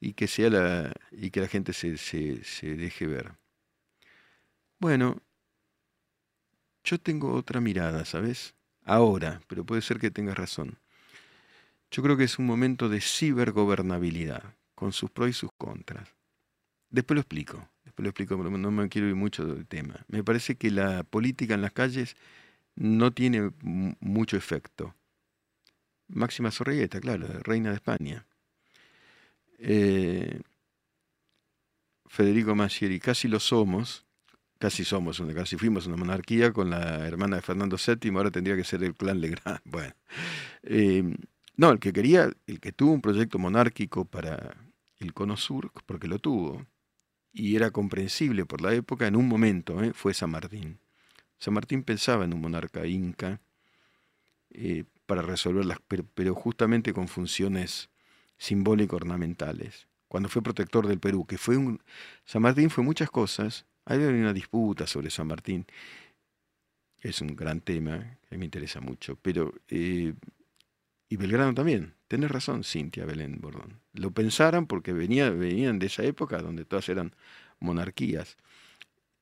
y 0.00 0.12
que 0.14 0.28
sea 0.28 0.50
la 0.50 0.92
y 1.12 1.30
que 1.30 1.40
la 1.40 1.48
gente 1.48 1.72
se, 1.72 1.96
se, 1.98 2.44
se 2.44 2.76
deje 2.76 3.06
ver. 3.06 3.32
Bueno, 4.78 5.20
yo 6.84 6.98
tengo 6.98 7.34
otra 7.34 7.60
mirada, 7.60 8.04
¿sabes? 8.04 8.54
ahora, 8.86 9.42
pero 9.48 9.66
puede 9.66 9.82
ser 9.82 9.98
que 9.98 10.10
tengas 10.10 10.38
razón. 10.38 10.78
Yo 11.90 12.02
creo 12.02 12.16
que 12.16 12.24
es 12.24 12.38
un 12.38 12.46
momento 12.46 12.88
de 12.88 13.00
cibergobernabilidad, 13.00 14.54
con 14.74 14.92
sus 14.92 15.10
pros 15.10 15.30
y 15.30 15.32
sus 15.32 15.50
contras. 15.58 16.08
Después 16.90 17.16
lo 17.16 17.20
explico, 17.20 17.68
lo 17.96 18.08
explico, 18.08 18.36
pero 18.36 18.50
no 18.50 18.70
me 18.70 18.88
quiero 18.88 19.08
ir 19.08 19.14
mucho 19.14 19.44
del 19.46 19.66
tema. 19.66 20.04
Me 20.08 20.22
parece 20.22 20.56
que 20.56 20.70
la 20.70 21.02
política 21.04 21.54
en 21.54 21.62
las 21.62 21.72
calles 21.72 22.16
no 22.74 23.12
tiene 23.12 23.50
mucho 23.62 24.36
efecto. 24.36 24.94
Máxima 26.08 26.50
Sorrigueta, 26.50 27.00
claro, 27.00 27.26
reina 27.42 27.70
de 27.70 27.76
España. 27.76 28.26
Eh, 29.58 30.40
Federico 32.06 32.54
Massieri, 32.54 33.00
casi 33.00 33.28
lo 33.28 33.40
somos, 33.40 34.06
casi 34.58 34.84
somos, 34.84 35.22
casi 35.34 35.56
fuimos 35.56 35.86
una 35.86 35.96
monarquía 35.96 36.52
con 36.52 36.70
la 36.70 37.06
hermana 37.06 37.36
de 37.36 37.42
Fernando 37.42 37.76
VII, 37.76 38.10
ahora 38.16 38.30
tendría 38.30 38.56
que 38.56 38.64
ser 38.64 38.84
el 38.84 38.94
clan 38.94 39.20
Legrand. 39.20 39.60
Bueno, 39.64 39.94
em, 40.62 41.16
no, 41.56 41.70
el 41.70 41.78
que 41.80 41.92
quería, 41.92 42.30
el 42.46 42.60
que 42.60 42.72
tuvo 42.72 42.92
un 42.92 43.00
proyecto 43.00 43.38
monárquico 43.38 44.04
para 44.04 44.56
el 44.98 45.12
Cono 45.14 45.36
Sur, 45.36 45.72
porque 45.86 46.08
lo 46.08 46.18
tuvo, 46.18 46.66
y 47.36 47.54
era 47.54 47.70
comprensible 47.70 48.46
por 48.46 48.62
la 48.62 48.72
época, 48.72 49.06
en 49.06 49.14
un 49.14 49.28
momento, 49.28 49.82
¿eh? 49.84 49.92
fue 49.92 50.14
San 50.14 50.30
Martín. 50.30 50.78
San 51.38 51.52
Martín 51.52 51.82
pensaba 51.82 52.24
en 52.24 52.32
un 52.32 52.40
monarca 52.40 52.86
inca 52.86 53.40
eh, 54.50 54.84
para 55.04 55.20
resolver 55.20 55.66
las, 55.66 55.78
pero, 55.86 56.34
justamente 56.34 56.94
con 56.94 57.08
funciones 57.08 57.90
simbólico-ornamentales. 58.38 59.86
Cuando 60.08 60.30
fue 60.30 60.40
protector 60.40 60.86
del 60.86 60.98
Perú, 60.98 61.26
que 61.26 61.36
fue 61.36 61.58
un... 61.58 61.82
San 62.24 62.40
Martín 62.40 62.70
fue 62.70 62.82
muchas 62.82 63.10
cosas, 63.10 63.66
hay 63.84 63.98
una 63.98 64.32
disputa 64.32 64.86
sobre 64.86 65.10
San 65.10 65.26
Martín. 65.26 65.66
Es 67.02 67.20
un 67.20 67.36
gran 67.36 67.60
tema 67.60 68.18
que 68.30 68.38
me 68.38 68.46
interesa 68.46 68.80
mucho. 68.80 69.18
Pero, 69.20 69.52
eh, 69.68 70.14
y 71.08 71.16
Belgrano 71.16 71.54
también. 71.54 71.94
Tenés 72.08 72.30
razón, 72.30 72.64
Cintia 72.64 73.04
Belén 73.04 73.40
Bordón. 73.40 73.80
Lo 73.92 74.10
pensaron 74.12 74.66
porque 74.66 74.92
venía, 74.92 75.30
venían 75.30 75.78
de 75.78 75.86
esa 75.86 76.04
época 76.04 76.38
donde 76.38 76.64
todas 76.64 76.88
eran 76.88 77.14
monarquías. 77.60 78.36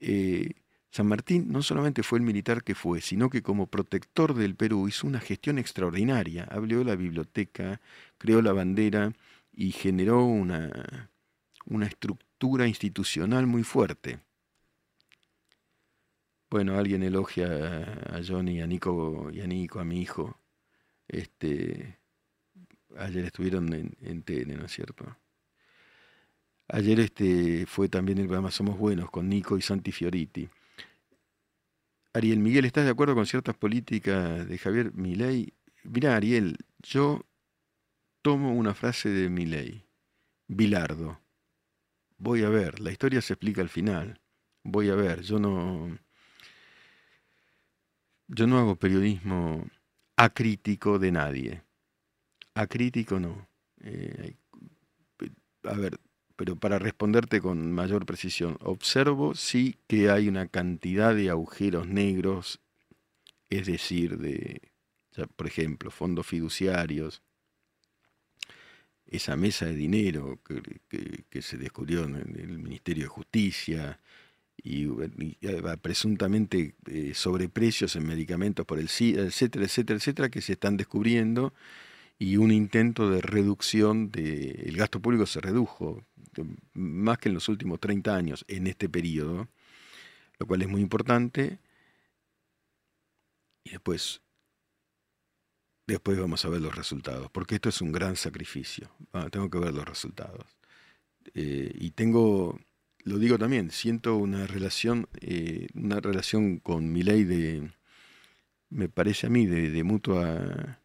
Eh, 0.01 0.53
San 0.91 1.07
Martín 1.09 1.51
no 1.51 1.63
solamente 1.63 2.03
fue 2.03 2.19
el 2.19 2.25
militar 2.25 2.63
que 2.63 2.75
fue, 2.75 3.01
sino 3.01 3.29
que 3.31 3.43
como 3.43 3.67
protector 3.67 4.35
del 4.35 4.55
Perú 4.55 4.87
hizo 4.89 5.07
una 5.07 5.21
gestión 5.21 5.59
extraordinaria. 5.59 6.45
Abrió 6.45 6.85
la 6.85 6.95
biblioteca, 6.95 7.81
creó 8.19 8.43
la 8.43 8.53
bandera 8.53 9.13
y 9.53 9.73
generó 9.73 10.25
una, 10.25 11.11
una 11.67 11.87
estructura 11.87 12.69
institucional 12.69 13.47
muy 13.47 13.63
fuerte. 13.65 14.21
Bueno, 16.51 16.79
alguien 16.79 17.03
elogia 17.03 17.83
a 18.13 18.21
Johnny, 18.25 18.61
a 18.61 18.67
Nico 18.67 19.31
y 19.33 19.41
a 19.41 19.47
Nico, 19.47 19.81
a 19.81 19.85
mi 19.85 20.01
hijo. 20.01 20.39
Este, 21.09 21.99
ayer 22.97 23.25
estuvieron 23.25 23.73
en, 23.73 23.97
en 24.01 24.23
TN, 24.23 24.57
¿no 24.59 24.67
es 24.67 24.73
cierto? 24.73 25.17
Ayer 26.69 27.01
este 27.01 27.67
fue 27.67 27.89
también 27.89 28.19
el 28.19 28.27
programa 28.27 28.51
Somos 28.51 28.79
Buenos 28.79 29.11
con 29.11 29.29
Nico 29.29 29.59
y 29.59 29.63
Santi 29.63 29.93
Fioriti. 29.93 30.49
Ariel 32.15 32.39
Miguel, 32.39 32.65
¿estás 32.65 32.85
de 32.85 32.91
acuerdo 32.91 33.15
con 33.15 33.27
ciertas 33.27 33.57
políticas 33.57 34.49
de 34.49 34.59
Javier 34.59 34.95
Milei? 34.95 35.53
Mira, 35.83 36.17
Ariel, 36.17 36.57
yo 36.83 37.27
tomo 38.23 38.55
una 38.55 38.73
frase 38.73 39.09
de 39.11 39.29
Milei. 39.29 39.85
Bilardo. 40.47 41.21
Voy 42.17 42.43
a 42.45 42.49
ver, 42.49 42.81
la 42.81 42.93
historia 42.93 43.21
se 43.21 43.35
explica 43.35 43.61
al 43.61 43.69
final. 43.69 44.21
Voy 44.63 44.89
a 44.91 44.95
ver, 44.95 45.23
yo 45.23 45.39
no 45.39 45.99
yo 48.29 48.47
no 48.47 48.59
hago 48.59 48.77
periodismo 48.77 49.67
acrítico 50.17 50.99
de 50.99 51.13
nadie. 51.13 51.63
Acrítico 52.55 53.19
no. 53.19 53.49
Eh, 53.81 54.37
a 55.65 55.73
ver, 55.75 55.99
pero 56.37 56.57
para 56.57 56.79
responderte 56.79 57.41
con 57.41 57.73
mayor 57.73 58.07
precisión, 58.07 58.59
observo 58.61 59.35
sí 59.35 59.77
que 59.87 60.11
hay 60.11 60.29
una 60.29 60.49
cantidad 60.49 61.15
de 61.15 61.31
agujeros 61.31 61.87
negros, 61.87 62.61
es 63.51 63.67
decir, 63.67 64.19
de, 64.19 64.61
por 65.37 65.47
ejemplo, 65.47 65.91
fondos 65.91 66.27
fiduciarios, 66.27 67.23
esa 69.07 69.37
mesa 69.37 69.67
de 69.67 69.75
dinero 69.75 70.41
que, 70.45 71.43
se 71.43 71.57
descubrió 71.57 72.05
en 72.05 72.17
el 72.17 72.59
Ministerio 72.59 73.05
de 73.05 73.09
Justicia 73.09 74.01
y, 74.65 74.87
presuntamente 75.83 76.75
eh, 76.87 77.13
sobreprecios 77.15 77.95
en 77.97 78.07
medicamentos 78.07 78.65
por 78.67 78.79
el 78.79 78.89
SIDA, 78.89 79.23
etcétera, 79.23 79.67
etcétera, 79.67 79.99
etcétera, 79.99 80.29
que 80.31 80.41
se 80.41 80.55
están 80.55 80.77
descubriendo 80.77 81.53
y 82.19 82.39
un 82.39 82.51
intento 82.51 83.11
de 83.11 83.21
reducción 83.21 84.11
del 84.11 84.77
gasto 84.77 85.01
público 85.01 85.27
se 85.27 85.41
redujo 85.41 86.03
más 86.73 87.19
que 87.19 87.29
en 87.29 87.35
los 87.35 87.49
últimos 87.49 87.81
30 87.81 88.17
años 88.17 88.45
en 88.49 88.67
este 88.67 88.89
periodo, 88.89 89.49
lo 90.39 90.47
cual 90.47 90.63
es 90.63 90.69
muy 90.69 90.81
importante. 90.81 91.59
Y 93.65 93.71
después, 93.71 94.21
después 95.87 96.19
vamos 96.19 96.45
a 96.45 96.49
ver 96.49 96.61
los 96.61 96.75
resultados, 96.75 97.31
porque 97.31 97.57
esto 97.57 97.69
es 97.69 97.81
un 97.81 97.93
gran 97.93 98.17
sacrificio. 98.17 98.91
Ah, 99.13 99.29
tengo 99.31 99.49
que 99.51 99.59
ver 99.59 99.75
los 99.75 99.85
resultados. 99.85 100.57
Eh, 101.35 101.73
y 101.75 101.91
tengo, 101.93 102.59
lo 103.05 103.19
digo 103.19 103.39
también, 103.39 103.71
siento 103.71 104.17
una 104.17 104.47
relación, 104.47 105.09
eh, 105.21 105.69
una 105.75 106.01
relación 106.01 106.59
con 106.59 106.93
mi 106.93 107.03
ley 107.03 107.25
de, 107.25 107.71
me 108.71 108.89
parece 108.89 109.27
a 109.27 109.31
mí, 109.31 109.47
de, 109.47 109.85
mutua 109.85 110.81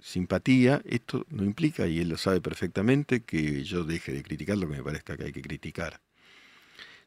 simpatía, 0.00 0.82
esto 0.84 1.26
no 1.30 1.44
implica, 1.44 1.86
y 1.86 2.00
él 2.00 2.08
lo 2.10 2.18
sabe 2.18 2.40
perfectamente, 2.40 3.22
que 3.22 3.64
yo 3.64 3.84
deje 3.84 4.12
de 4.12 4.22
criticar 4.22 4.58
lo 4.58 4.68
que 4.68 4.76
me 4.76 4.82
parezca 4.82 5.16
que 5.16 5.24
hay 5.24 5.32
que 5.32 5.42
criticar. 5.42 6.00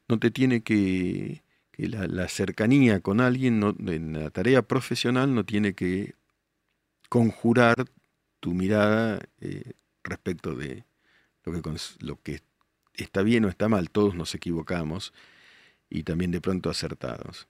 No 0.08 0.20
te 0.20 0.32
tiene 0.32 0.64
que, 0.64 1.44
que 1.72 1.88
la, 1.90 2.28
cercanía 2.30 3.02
con 3.02 3.22
alguien 3.22 3.62
en 3.88 4.14
la 4.14 4.30
tarea 4.32 4.62
profesional 4.62 5.34
no 5.36 5.46
tiene 5.46 5.74
que 5.74 6.16
conjurar 7.10 7.86
tu 8.40 8.54
mirada 8.54 9.20
eh, 9.42 9.74
respecto 10.04 10.56
de 10.56 10.86
lo 11.44 11.62
que, 11.62 11.62
lo 12.00 12.22
que 12.22 12.42
está 12.98 13.24
bien 13.24 13.46
o 13.46 13.50
está 13.50 13.70
mal, 13.70 13.90
todos 13.90 14.16
nos 14.16 14.36
equivocamos 14.36 15.14
y 15.90 16.04
también 16.04 16.32
de 16.32 16.42
pronto 16.42 16.70
acertados. 16.70 17.48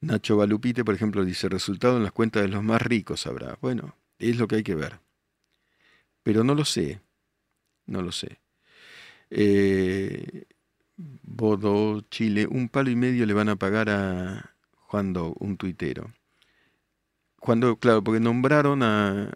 Nacho 0.00 0.36
Balupite, 0.36 0.84
por 0.84 0.94
ejemplo, 0.94 1.24
dice, 1.24 1.48
resultado 1.48 1.96
en 1.96 2.02
las 2.02 2.12
cuentas 2.12 2.42
de 2.42 2.48
los 2.48 2.62
más 2.64 2.82
ricos 2.82 3.26
habrá. 3.26 3.56
Bueno, 3.60 3.96
es 4.18 4.36
lo 4.36 4.48
que 4.48 4.56
hay 4.56 4.62
que 4.64 4.74
ver. 4.74 5.00
Pero 6.24 6.42
no 6.42 6.54
lo 6.54 6.64
sé. 6.64 7.00
No 7.86 8.02
lo 8.02 8.10
sé. 8.10 8.40
Eh, 9.30 10.46
Bodo, 10.96 12.00
Chile, 12.10 12.46
un 12.50 12.68
palo 12.68 12.90
y 12.90 12.96
medio 12.96 13.26
le 13.26 13.32
van 13.32 13.48
a 13.48 13.56
pagar 13.56 13.90
a 13.90 14.56
Juan 14.74 15.14
un 15.16 15.56
tuitero. 15.56 16.12
Cuando, 17.42 17.76
claro, 17.76 18.04
porque 18.04 18.20
nombraron 18.20 18.84
a, 18.84 19.28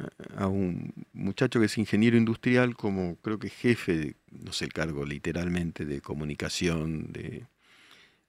un 0.46 0.94
muchacho 1.12 1.58
que 1.58 1.66
es 1.66 1.76
ingeniero 1.76 2.16
industrial 2.16 2.76
como 2.76 3.16
creo 3.16 3.40
que 3.40 3.50
jefe, 3.50 4.14
no 4.30 4.52
sé 4.52 4.66
el 4.66 4.72
cargo 4.72 5.04
literalmente, 5.04 5.84
de 5.84 6.00
comunicación 6.00 7.12
de, 7.12 7.48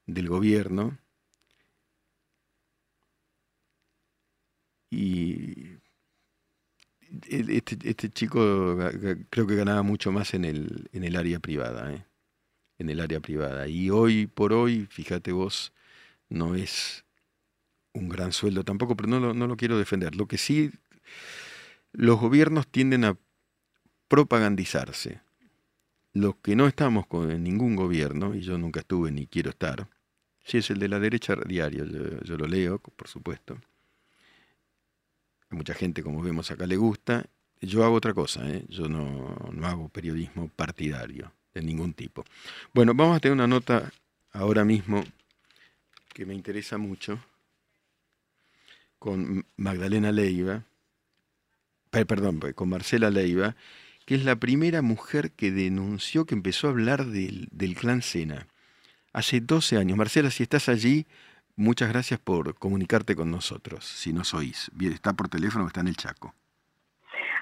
del 0.08 0.30
gobierno. 0.30 0.98
Y 4.90 5.78
este, 7.30 7.78
este, 7.88 8.10
chico 8.10 8.78
creo 9.30 9.46
que 9.48 9.56
ganaba 9.56 9.84
mucho 9.84 10.12
más 10.12 10.34
en 10.34 10.46
el, 10.46 10.90
en 10.92 11.04
el 11.04 11.16
área 11.16 11.40
privada, 11.40 11.94
¿eh? 11.94 12.06
en 12.80 12.90
el 12.90 13.00
área 13.00 13.20
privada. 13.20 13.68
Y 13.68 13.92
hoy 13.92 14.28
por 14.28 14.54
hoy, 14.54 14.88
fíjate 14.90 15.32
vos, 15.34 15.72
no 16.30 16.56
es 16.56 17.06
un 17.98 18.10
gran 18.10 18.32
sueldo 18.32 18.64
tampoco, 18.64 18.96
pero 18.96 19.10
no 19.10 19.20
lo, 19.20 19.34
no 19.34 19.48
lo 19.48 19.58
quiero 19.58 19.78
defender. 19.78 20.16
Lo 20.16 20.28
que 20.28 20.38
sí, 20.38 20.72
los 21.92 22.20
gobiernos 22.20 22.68
tienden 22.68 23.06
a 23.06 23.18
propagandizarse. 24.08 25.22
Los 26.14 26.36
que 26.38 26.56
no 26.56 26.68
estamos 26.68 27.08
con 27.08 27.44
ningún 27.44 27.76
gobierno, 27.76 28.36
y 28.36 28.42
yo 28.42 28.58
nunca 28.58 28.80
estuve 28.80 29.12
ni 29.12 29.28
quiero 29.28 29.50
estar, 29.50 29.88
si 30.44 30.58
es 30.60 30.70
el 30.70 30.80
de 30.80 30.88
la 30.88 31.00
derecha 31.00 31.36
diario, 31.46 31.86
yo 32.24 32.38
lo 32.38 32.48
leo, 32.48 32.80
por 32.80 33.08
supuesto 33.08 33.60
a 35.50 35.56
mucha 35.56 35.74
gente, 35.74 36.04
como 36.04 36.22
vemos 36.22 36.52
acá, 36.52 36.66
le 36.66 36.78
gusta. 36.78 37.26
Yo 37.62 37.84
hago 37.84 37.96
otra 37.96 38.14
cosa, 38.14 38.48
¿eh? 38.50 38.66
yo 38.70 38.88
no, 38.88 39.36
hago 39.64 39.90
periodismo 39.90 40.50
partidario 40.56 41.32
de 41.54 41.62
ningún 41.64 41.94
tipo. 41.94 42.24
Bueno, 42.74 42.94
vamos 42.94 43.18
a 43.18 43.20
tener 43.20 43.34
una 43.34 43.48
nota 43.48 43.92
ahora 44.32 44.64
mismo 44.64 45.04
que 46.14 46.26
me 46.26 46.36
interesa 46.36 46.78
mucho 46.78 47.20
con 49.00 49.46
Magdalena 49.56 50.12
Leiva, 50.12 50.64
perdón, 51.90 52.40
con 52.56 52.70
Marcela 52.70 53.10
Leiva, 53.10 53.56
que 54.06 54.16
es 54.16 54.24
la 54.24 54.36
primera 54.36 54.82
mujer 54.82 55.32
que 55.32 55.52
denunció, 55.52 56.26
que 56.26 56.36
empezó 56.36 56.68
a 56.68 56.72
hablar 56.72 57.06
del, 57.06 57.48
del 57.52 57.76
clan 57.76 58.02
Sena. 58.02 58.48
Hace 59.14 59.42
12 59.42 59.78
años. 59.78 59.98
Marcela, 59.98 60.30
si 60.30 60.44
estás 60.44 60.70
allí, 60.70 61.08
Muchas 61.58 61.90
gracias 61.90 62.20
por 62.20 62.54
comunicarte 62.54 63.16
con 63.16 63.32
nosotros, 63.32 63.84
si 63.84 64.14
nos 64.14 64.36
oís. 64.36 64.70
Bien, 64.76 64.94
está 64.94 65.14
por 65.14 65.28
teléfono 65.28 65.66
o 65.66 65.68
está 65.68 65.82
en 65.82 65.88
el 65.88 65.98
Chaco. 65.98 66.36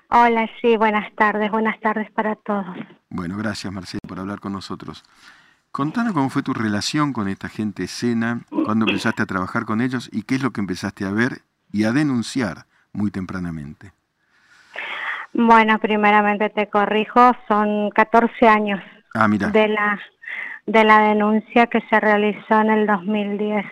Hola, 0.10 0.50
sí, 0.62 0.78
buenas 0.78 1.14
tardes, 1.16 1.52
buenas 1.52 1.78
tardes 1.82 2.10
para 2.12 2.36
todos. 2.38 2.78
Bueno, 3.10 3.38
gracias 3.38 3.74
Marcela 3.74 4.00
por 4.08 4.18
hablar 4.18 4.40
con 4.40 4.54
nosotros. 4.54 5.04
Contanos 5.76 6.14
cómo 6.14 6.30
fue 6.30 6.42
tu 6.42 6.54
relación 6.54 7.12
con 7.12 7.28
esta 7.28 7.50
gente 7.50 7.84
escena, 7.84 8.40
cuándo 8.50 8.86
empezaste 8.86 9.24
a 9.24 9.26
trabajar 9.26 9.66
con 9.66 9.82
ellos 9.82 10.10
y 10.10 10.24
qué 10.24 10.36
es 10.36 10.42
lo 10.42 10.52
que 10.52 10.62
empezaste 10.62 11.04
a 11.04 11.12
ver 11.12 11.40
y 11.70 11.84
a 11.84 11.92
denunciar 11.92 12.60
muy 12.94 13.12
tempranamente. 13.12 13.92
Bueno, 15.34 15.78
primeramente 15.80 16.50
te 16.50 16.70
corrijo, 16.70 17.34
son 17.50 17.90
14 17.90 18.48
años 18.48 18.80
ah, 19.16 19.28
mira. 19.28 19.50
de 19.50 19.68
la 19.68 20.00
de 20.66 20.86
la 20.86 21.00
denuncia 21.10 21.68
que 21.68 21.82
se 21.90 22.00
realizó 22.00 22.62
en 22.62 22.70
el 22.70 22.88
2010. 22.88 23.66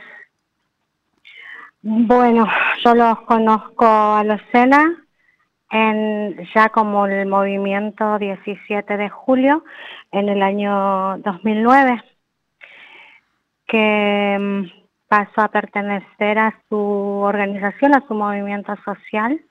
Bueno, 1.84 2.50
yo 2.84 2.96
los 2.96 3.22
conozco 3.22 3.86
a 3.88 4.26
los 4.26 4.42
SENA 4.52 5.03
en, 5.74 6.38
ya 6.54 6.70
como 6.70 7.08
el 7.08 7.26
movimiento 7.26 8.20
17 8.20 8.96
de 8.96 9.10
julio 9.10 9.66
en 10.12 10.30
el 10.30 10.44
año 10.44 11.18
2009, 11.18 12.02
que 13.68 14.38
mm, 14.40 14.84
pasó 15.08 15.42
a 15.42 15.48
pertenecer 15.48 16.38
a 16.38 16.54
su 16.70 16.78
organización, 16.78 17.96
a 17.96 18.08
su 18.08 18.14
movimiento 18.14 18.76
social, 18.86 19.42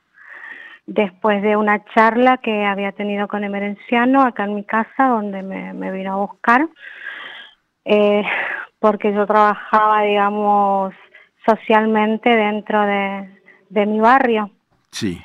después 0.87 1.43
de 1.43 1.57
una 1.57 1.85
charla 1.87 2.39
que 2.39 2.65
había 2.67 2.93
tenido 2.93 3.27
con 3.27 3.43
Emerenciano 3.43 4.23
acá 4.23 4.45
en 4.45 4.55
mi 4.55 4.65
casa, 4.65 5.09
donde 5.09 5.43
me, 5.43 5.91
vino 5.91 6.13
a 6.13 6.17
buscar, 6.17 6.69
eh, 7.85 8.23
porque 8.79 9.13
yo 9.13 9.27
trabajaba, 9.27 10.03
digamos, 10.03 10.95
socialmente 11.45 12.31
dentro 12.31 12.81
de, 12.87 13.87
mi 13.87 13.99
barrio. 13.99 14.51
Sí. 14.93 15.21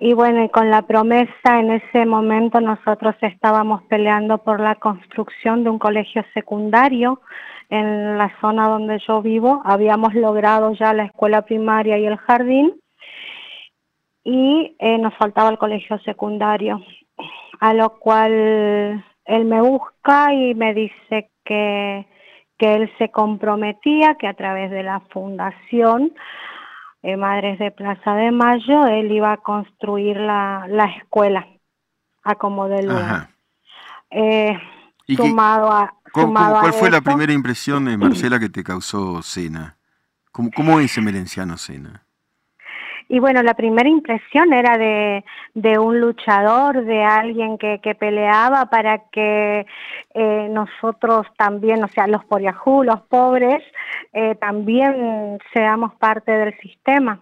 Y 0.00 0.12
bueno, 0.12 0.44
y 0.44 0.48
con 0.48 0.70
la 0.70 0.82
promesa 0.82 1.58
en 1.58 1.72
ese 1.72 2.06
momento 2.06 2.60
nosotros 2.60 3.16
estábamos 3.20 3.82
peleando 3.84 4.38
por 4.38 4.60
la 4.60 4.76
construcción 4.76 5.64
de 5.64 5.70
un 5.70 5.80
colegio 5.80 6.24
secundario 6.34 7.20
en 7.68 8.16
la 8.16 8.32
zona 8.40 8.68
donde 8.68 9.00
yo 9.08 9.20
vivo. 9.22 9.60
Habíamos 9.64 10.14
logrado 10.14 10.72
ya 10.74 10.94
la 10.94 11.04
escuela 11.04 11.42
primaria 11.42 11.98
y 11.98 12.06
el 12.06 12.16
jardín 12.16 12.80
y 14.22 14.76
eh, 14.78 14.98
nos 14.98 15.14
faltaba 15.16 15.50
el 15.50 15.58
colegio 15.58 15.98
secundario, 16.00 16.80
a 17.58 17.74
lo 17.74 17.98
cual 17.98 19.04
él 19.24 19.44
me 19.46 19.60
busca 19.60 20.32
y 20.32 20.54
me 20.54 20.74
dice 20.74 21.30
que, 21.44 22.06
que 22.56 22.74
él 22.76 22.92
se 22.98 23.10
comprometía, 23.10 24.14
que 24.14 24.28
a 24.28 24.34
través 24.34 24.70
de 24.70 24.84
la 24.84 25.00
fundación 25.10 26.12
eh, 27.12 27.16
Madres 27.16 27.58
de 27.58 27.70
Plaza 27.70 28.14
de 28.14 28.30
Mayo, 28.30 28.86
él 28.86 29.10
iba 29.12 29.32
a 29.32 29.36
construir 29.38 30.16
la, 30.16 30.66
la 30.68 30.86
escuela 30.86 31.46
a 32.22 32.34
como 32.34 32.68
de 32.68 32.82
lugar. 32.82 33.30
Eh, 34.10 34.58
sumado 35.16 35.72
a, 35.72 35.94
¿Cuál, 36.12 36.72
fue 36.72 36.90
la 36.90 37.00
primera 37.00 37.32
impresión, 37.32 37.84
de 37.84 37.96
Marcela, 37.98 38.38
que 38.38 38.48
te 38.48 38.64
causó 38.64 39.22
Sena? 39.22 39.76
¿Cómo, 40.32 40.50
cómo 40.54 40.80
es 40.80 40.96
Emerenciano 40.98 41.56
Sena? 41.56 42.04
Y 43.08 43.20
bueno, 43.20 43.42
la 43.42 43.54
primera 43.54 43.88
impresión 43.88 44.52
era 44.52 44.76
de, 44.76 45.24
de 45.54 45.78
un 45.78 45.98
luchador, 45.98 46.84
de 46.84 47.02
alguien 47.02 47.56
que, 47.56 47.80
que 47.80 47.94
peleaba 47.94 48.66
para 48.66 48.98
que 49.10 49.66
eh, 50.14 50.48
nosotros 50.50 51.26
también, 51.38 51.82
o 51.82 51.88
sea, 51.88 52.06
los 52.06 52.24
poriajú, 52.26 52.84
los 52.84 53.00
pobres, 53.02 53.62
eh, 54.12 54.34
también 54.34 55.38
seamos 55.54 55.94
parte 55.94 56.32
del 56.32 56.58
sistema. 56.60 57.20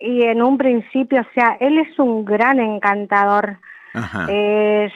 Y 0.00 0.22
en 0.22 0.42
un 0.42 0.56
principio, 0.56 1.20
o 1.20 1.32
sea, 1.34 1.56
él 1.60 1.78
es 1.78 1.98
un 1.98 2.24
gran 2.24 2.58
encantador. 2.58 3.58
Es 4.28 4.92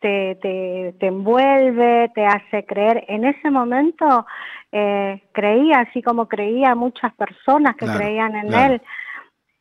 te, 0.00 0.36
te, 0.42 0.94
te, 0.98 1.06
envuelve, 1.06 2.10
te 2.14 2.26
hace 2.26 2.64
creer. 2.66 3.04
En 3.08 3.24
ese 3.24 3.50
momento 3.50 4.26
eh, 4.72 5.22
creía, 5.32 5.80
así 5.80 6.02
como 6.02 6.28
creía 6.28 6.74
muchas 6.74 7.14
personas 7.14 7.76
que 7.76 7.86
creían 7.86 8.34
en 8.34 8.54
él, 8.54 8.82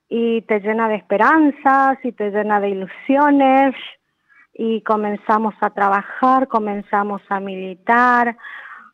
y 0.10 0.41
te 0.43 0.60
llena 0.60 0.89
de 0.89 0.95
esperanzas 0.95 1.99
y 2.04 2.12
te 2.13 2.32
llena 2.32 2.60
de 2.60 2.69
ilusiones, 2.69 3.75
y 4.54 4.82
comenzamos 4.82 5.54
a 5.62 5.69
trabajar, 5.69 6.47
comenzamos 6.47 7.21
a 7.30 7.39
militar. 7.39 8.36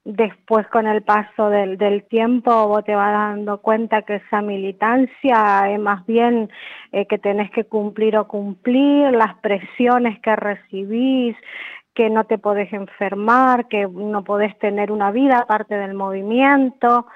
Después 0.06 0.68
con 0.68 0.86
el 0.86 1.02
paso 1.02 1.50
del, 1.50 1.80
del 1.80 2.04
tiempo 2.04 2.68
vos 2.68 2.84
te 2.86 2.94
vas 2.94 3.12
dando 3.12 3.58
cuenta 3.58 4.04
que 4.04 4.18
esa 4.18 4.40
militancia 4.40 5.72
es 5.72 5.80
más 5.80 6.06
bien 6.06 6.52
eh, 6.92 7.08
que 7.08 7.18
tenés 7.18 7.50
que 7.50 7.64
cumplir 7.64 8.16
o 8.16 8.28
cumplir, 8.28 9.12
las 9.12 9.36
presiones 9.40 10.20
que 10.20 10.36
recibís, 10.36 11.36
que 11.96 12.12
no 12.12 12.26
te 12.26 12.38
podés 12.38 12.72
enfermar, 12.72 13.68
que 13.68 13.88
no 13.88 14.24
podés 14.24 14.56
tener 14.60 14.92
una 14.92 15.10
vida 15.10 15.40
aparte 15.40 15.76
del 15.76 15.96
movimiento. 15.96 17.08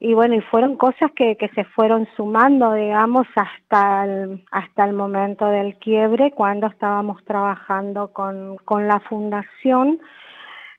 Y 0.00 0.14
bueno, 0.14 0.34
y 0.34 0.40
fueron 0.40 0.76
cosas 0.76 1.12
que, 1.14 1.36
que 1.36 1.50
se 1.50 1.62
fueron 1.62 2.08
sumando, 2.16 2.72
digamos, 2.72 3.28
hasta 3.36 4.06
el, 4.06 4.44
hasta 4.50 4.86
el 4.86 4.94
momento 4.94 5.46
del 5.46 5.78
quiebre, 5.78 6.32
cuando 6.32 6.66
estábamos 6.66 7.24
trabajando 7.24 8.12
con, 8.12 8.56
con 8.64 8.88
la 8.88 8.98
fundación. 8.98 10.00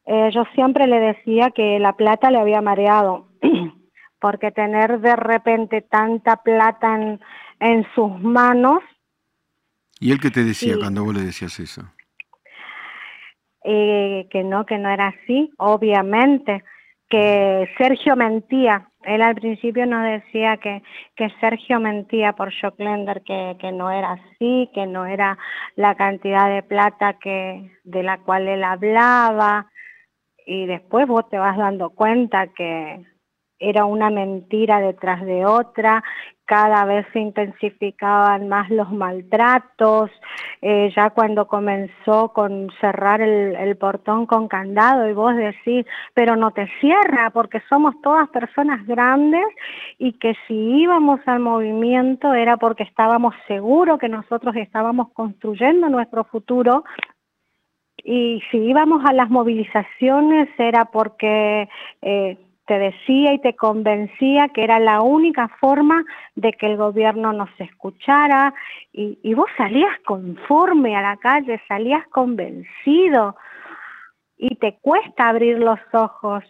Eh, 0.05 0.29
yo 0.33 0.43
siempre 0.55 0.87
le 0.87 0.99
decía 0.99 1.51
que 1.51 1.79
la 1.79 1.93
plata 1.93 2.31
le 2.31 2.39
había 2.39 2.61
mareado, 2.61 3.27
porque 4.19 4.51
tener 4.51 4.99
de 4.99 5.15
repente 5.15 5.81
tanta 5.81 6.37
plata 6.37 6.95
en, 6.95 7.19
en 7.59 7.85
sus 7.93 8.19
manos. 8.19 8.79
¿Y 9.99 10.11
él 10.11 10.19
qué 10.19 10.31
te 10.31 10.43
decía 10.43 10.75
cuando 10.79 11.03
vos 11.03 11.13
le 11.13 11.21
decías 11.21 11.59
eso? 11.59 11.83
eh, 13.63 14.27
que 14.29 14.43
no, 14.43 14.65
que 14.65 14.77
no 14.77 14.89
era 14.89 15.07
así, 15.07 15.51
obviamente, 15.57 16.63
que 17.09 17.69
Sergio 17.77 18.15
mentía. 18.15 18.87
Él 19.03 19.21
al 19.21 19.35
principio 19.35 19.85
nos 19.85 20.03
decía 20.03 20.57
que, 20.57 20.83
que 21.15 21.29
Sergio 21.39 21.79
mentía 21.79 22.33
por 22.33 22.51
Schocklender, 22.51 23.23
que, 23.23 23.57
que 23.59 23.71
no 23.71 23.89
era 23.89 24.11
así, 24.11 24.69
que 24.73 24.85
no 24.85 25.05
era 25.05 25.37
la 25.75 25.95
cantidad 25.95 26.49
de 26.49 26.63
plata 26.63 27.17
que, 27.19 27.71
de 27.83 28.03
la 28.03 28.19
cual 28.19 28.47
él 28.47 28.63
hablaba. 28.63 29.70
Y 30.45 30.65
después 30.65 31.07
vos 31.07 31.29
te 31.29 31.37
vas 31.37 31.57
dando 31.57 31.91
cuenta 31.91 32.47
que 32.47 33.05
era 33.61 33.85
una 33.85 34.09
mentira 34.09 34.79
detrás 34.81 35.23
de 35.23 35.45
otra, 35.45 36.03
cada 36.45 36.83
vez 36.83 37.05
se 37.13 37.19
intensificaban 37.19 38.49
más 38.49 38.69
los 38.69 38.91
maltratos, 38.91 40.09
eh, 40.61 40.91
ya 40.93 41.11
cuando 41.11 41.47
comenzó 41.47 42.33
con 42.33 42.69
cerrar 42.81 43.21
el, 43.21 43.77
portón 43.77 44.25
con 44.25 44.49
candado 44.49 45.07
y 45.07 45.13
vos 45.13 45.33
decís, 45.35 45.85
pero 46.13 46.35
no 46.35 46.51
te 46.51 46.67
cierra 46.81 47.29
porque 47.29 47.61
somos 47.69 47.95
todas 48.01 48.27
personas 48.29 48.85
grandes 48.85 49.45
y 49.97 50.13
que 50.19 50.33
si 50.47 50.53
íbamos 50.53 51.21
al 51.25 51.39
movimiento 51.39 52.33
era 52.33 52.57
porque 52.57 52.83
estábamos 52.83 53.33
seguros 53.47 53.97
que 53.97 54.09
nosotros 54.09 54.55
estábamos 54.57 55.13
construyendo 55.13 55.87
nuestro 55.87 56.25
futuro 56.25 56.83
y 58.03 58.41
si 58.51 58.57
íbamos 58.57 59.03
a 59.05 59.13
las 59.13 59.29
movilizaciones 59.29 60.49
era 60.57 60.85
porque... 60.85 61.69
Eh, 62.01 62.37
te 62.67 62.79
decía 62.79 63.33
y 63.33 63.39
te 63.39 63.53
convencía 63.55 64.47
que 64.49 64.63
era 64.63 64.79
la 64.79 65.01
única 65.01 65.49
forma 65.59 66.05
de 66.35 66.53
que 66.53 66.67
el 66.67 66.77
gobierno 66.77 67.33
nos 67.33 67.49
escuchara 67.59 68.53
y, 68.93 69.19
y 69.23 69.33
vos 69.33 69.49
salías 69.57 69.91
conforme 70.05 70.95
a 70.95 71.01
la 71.01 71.17
calle, 71.17 71.61
salías 71.67 72.07
convencido 72.07 73.35
y 74.37 74.55
te 74.55 74.77
cuesta 74.81 75.27
abrir 75.27 75.59
los 75.59 75.79
ojos. 75.91 76.43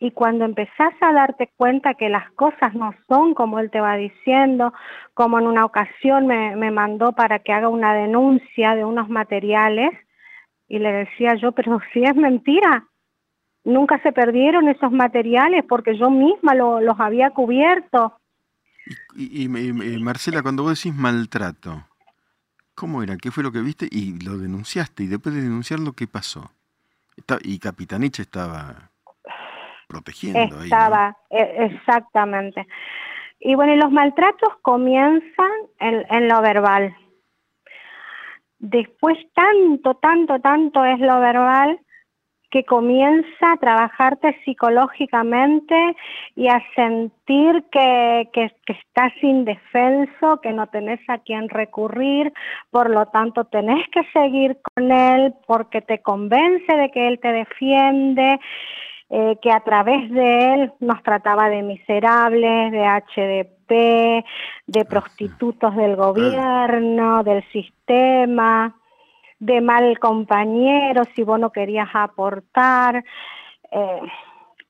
Y 0.00 0.10
cuando 0.10 0.44
empezás 0.44 0.92
a 1.00 1.12
darte 1.12 1.50
cuenta 1.56 1.94
que 1.94 2.08
las 2.08 2.30
cosas 2.32 2.74
no 2.74 2.92
son 3.08 3.34
como 3.34 3.58
él 3.60 3.70
te 3.70 3.80
va 3.80 3.96
diciendo, 3.96 4.72
como 5.14 5.38
en 5.38 5.46
una 5.46 5.64
ocasión 5.64 6.26
me, 6.26 6.54
me 6.56 6.70
mandó 6.70 7.12
para 7.12 7.38
que 7.38 7.52
haga 7.52 7.68
una 7.68 7.94
denuncia 7.94 8.74
de 8.74 8.84
unos 8.84 9.08
materiales, 9.08 9.90
y 10.68 10.78
le 10.78 10.92
decía 10.92 11.34
yo, 11.40 11.52
pero 11.52 11.80
si 11.92 12.02
es 12.02 12.14
mentira, 12.14 12.86
nunca 13.64 14.00
se 14.02 14.12
perdieron 14.12 14.68
esos 14.68 14.92
materiales 14.92 15.64
porque 15.68 15.96
yo 15.96 16.10
misma 16.10 16.54
los 16.54 17.00
había 17.00 17.30
cubierto. 17.30 18.18
Y, 19.16 19.48
Marcela, 19.48 20.42
cuando 20.42 20.62
vos 20.62 20.82
decís 20.82 20.96
maltrato, 20.96 21.84
¿cómo 22.74 23.02
era? 23.02 23.16
¿Qué 23.16 23.30
fue 23.30 23.42
lo 23.42 23.52
que 23.52 23.60
viste? 23.60 23.86
Y 23.90 24.18
lo 24.20 24.38
denunciaste. 24.38 25.02
Y 25.02 25.08
después 25.08 25.34
de 25.34 25.42
denunciarlo, 25.42 25.92
¿qué 25.92 26.06
pasó? 26.06 26.50
y 27.42 27.58
Capitanich 27.58 28.20
estaba 28.20 28.90
protegiendo. 29.88 30.62
Estaba, 30.62 31.16
e, 31.28 31.66
exactamente. 31.66 32.66
Y 33.40 33.56
bueno, 33.56 33.74
y 33.74 33.76
los 33.76 33.90
maltratos 33.90 34.50
comienzan 34.62 35.50
en, 35.80 36.06
en 36.10 36.28
lo 36.28 36.40
verbal. 36.40 36.96
Después 38.58 39.16
tanto, 39.34 39.94
tanto, 39.94 40.40
tanto 40.40 40.84
es 40.84 40.98
lo 40.98 41.20
verbal 41.20 41.78
que 42.50 42.64
comienza 42.64 43.52
a 43.52 43.56
trabajarte 43.58 44.36
psicológicamente 44.44 45.74
y 46.34 46.48
a 46.48 46.62
sentir 46.74 47.64
que, 47.70 48.28
que, 48.32 48.50
estás 48.66 49.12
indefenso, 49.22 50.40
que 50.40 50.52
no 50.52 50.66
tenés 50.68 51.00
a 51.08 51.18
quién 51.18 51.48
recurrir, 51.48 52.32
por 52.70 52.90
lo 52.90 53.06
tanto 53.06 53.44
tenés 53.44 53.86
que 53.90 54.02
seguir 54.12 54.58
con 54.74 54.90
él 54.90 55.34
porque 55.46 55.82
te 55.82 56.00
convence 56.00 56.74
de 56.74 56.90
que 56.90 57.08
él 57.08 57.20
te 57.20 57.32
defiende, 57.32 58.40
eh, 59.10 59.36
que 59.42 59.52
a 59.52 59.60
través 59.60 60.10
de 60.10 60.54
él 60.54 60.72
nos 60.80 61.02
trataba 61.02 61.50
de 61.50 61.62
miserables, 61.62 62.72
de 62.72 62.80
HDP, 62.80 63.57
de 63.74 64.84
prostitutos 64.84 65.76
del 65.76 65.96
gobierno, 65.96 67.22
del 67.22 67.42
sistema 67.52 68.74
de 69.38 69.60
mal 69.60 69.98
compañero, 69.98 71.04
si 71.14 71.22
vos 71.22 71.38
no 71.38 71.50
querías 71.50 71.88
aportar. 71.92 73.04
Eh, 73.70 74.00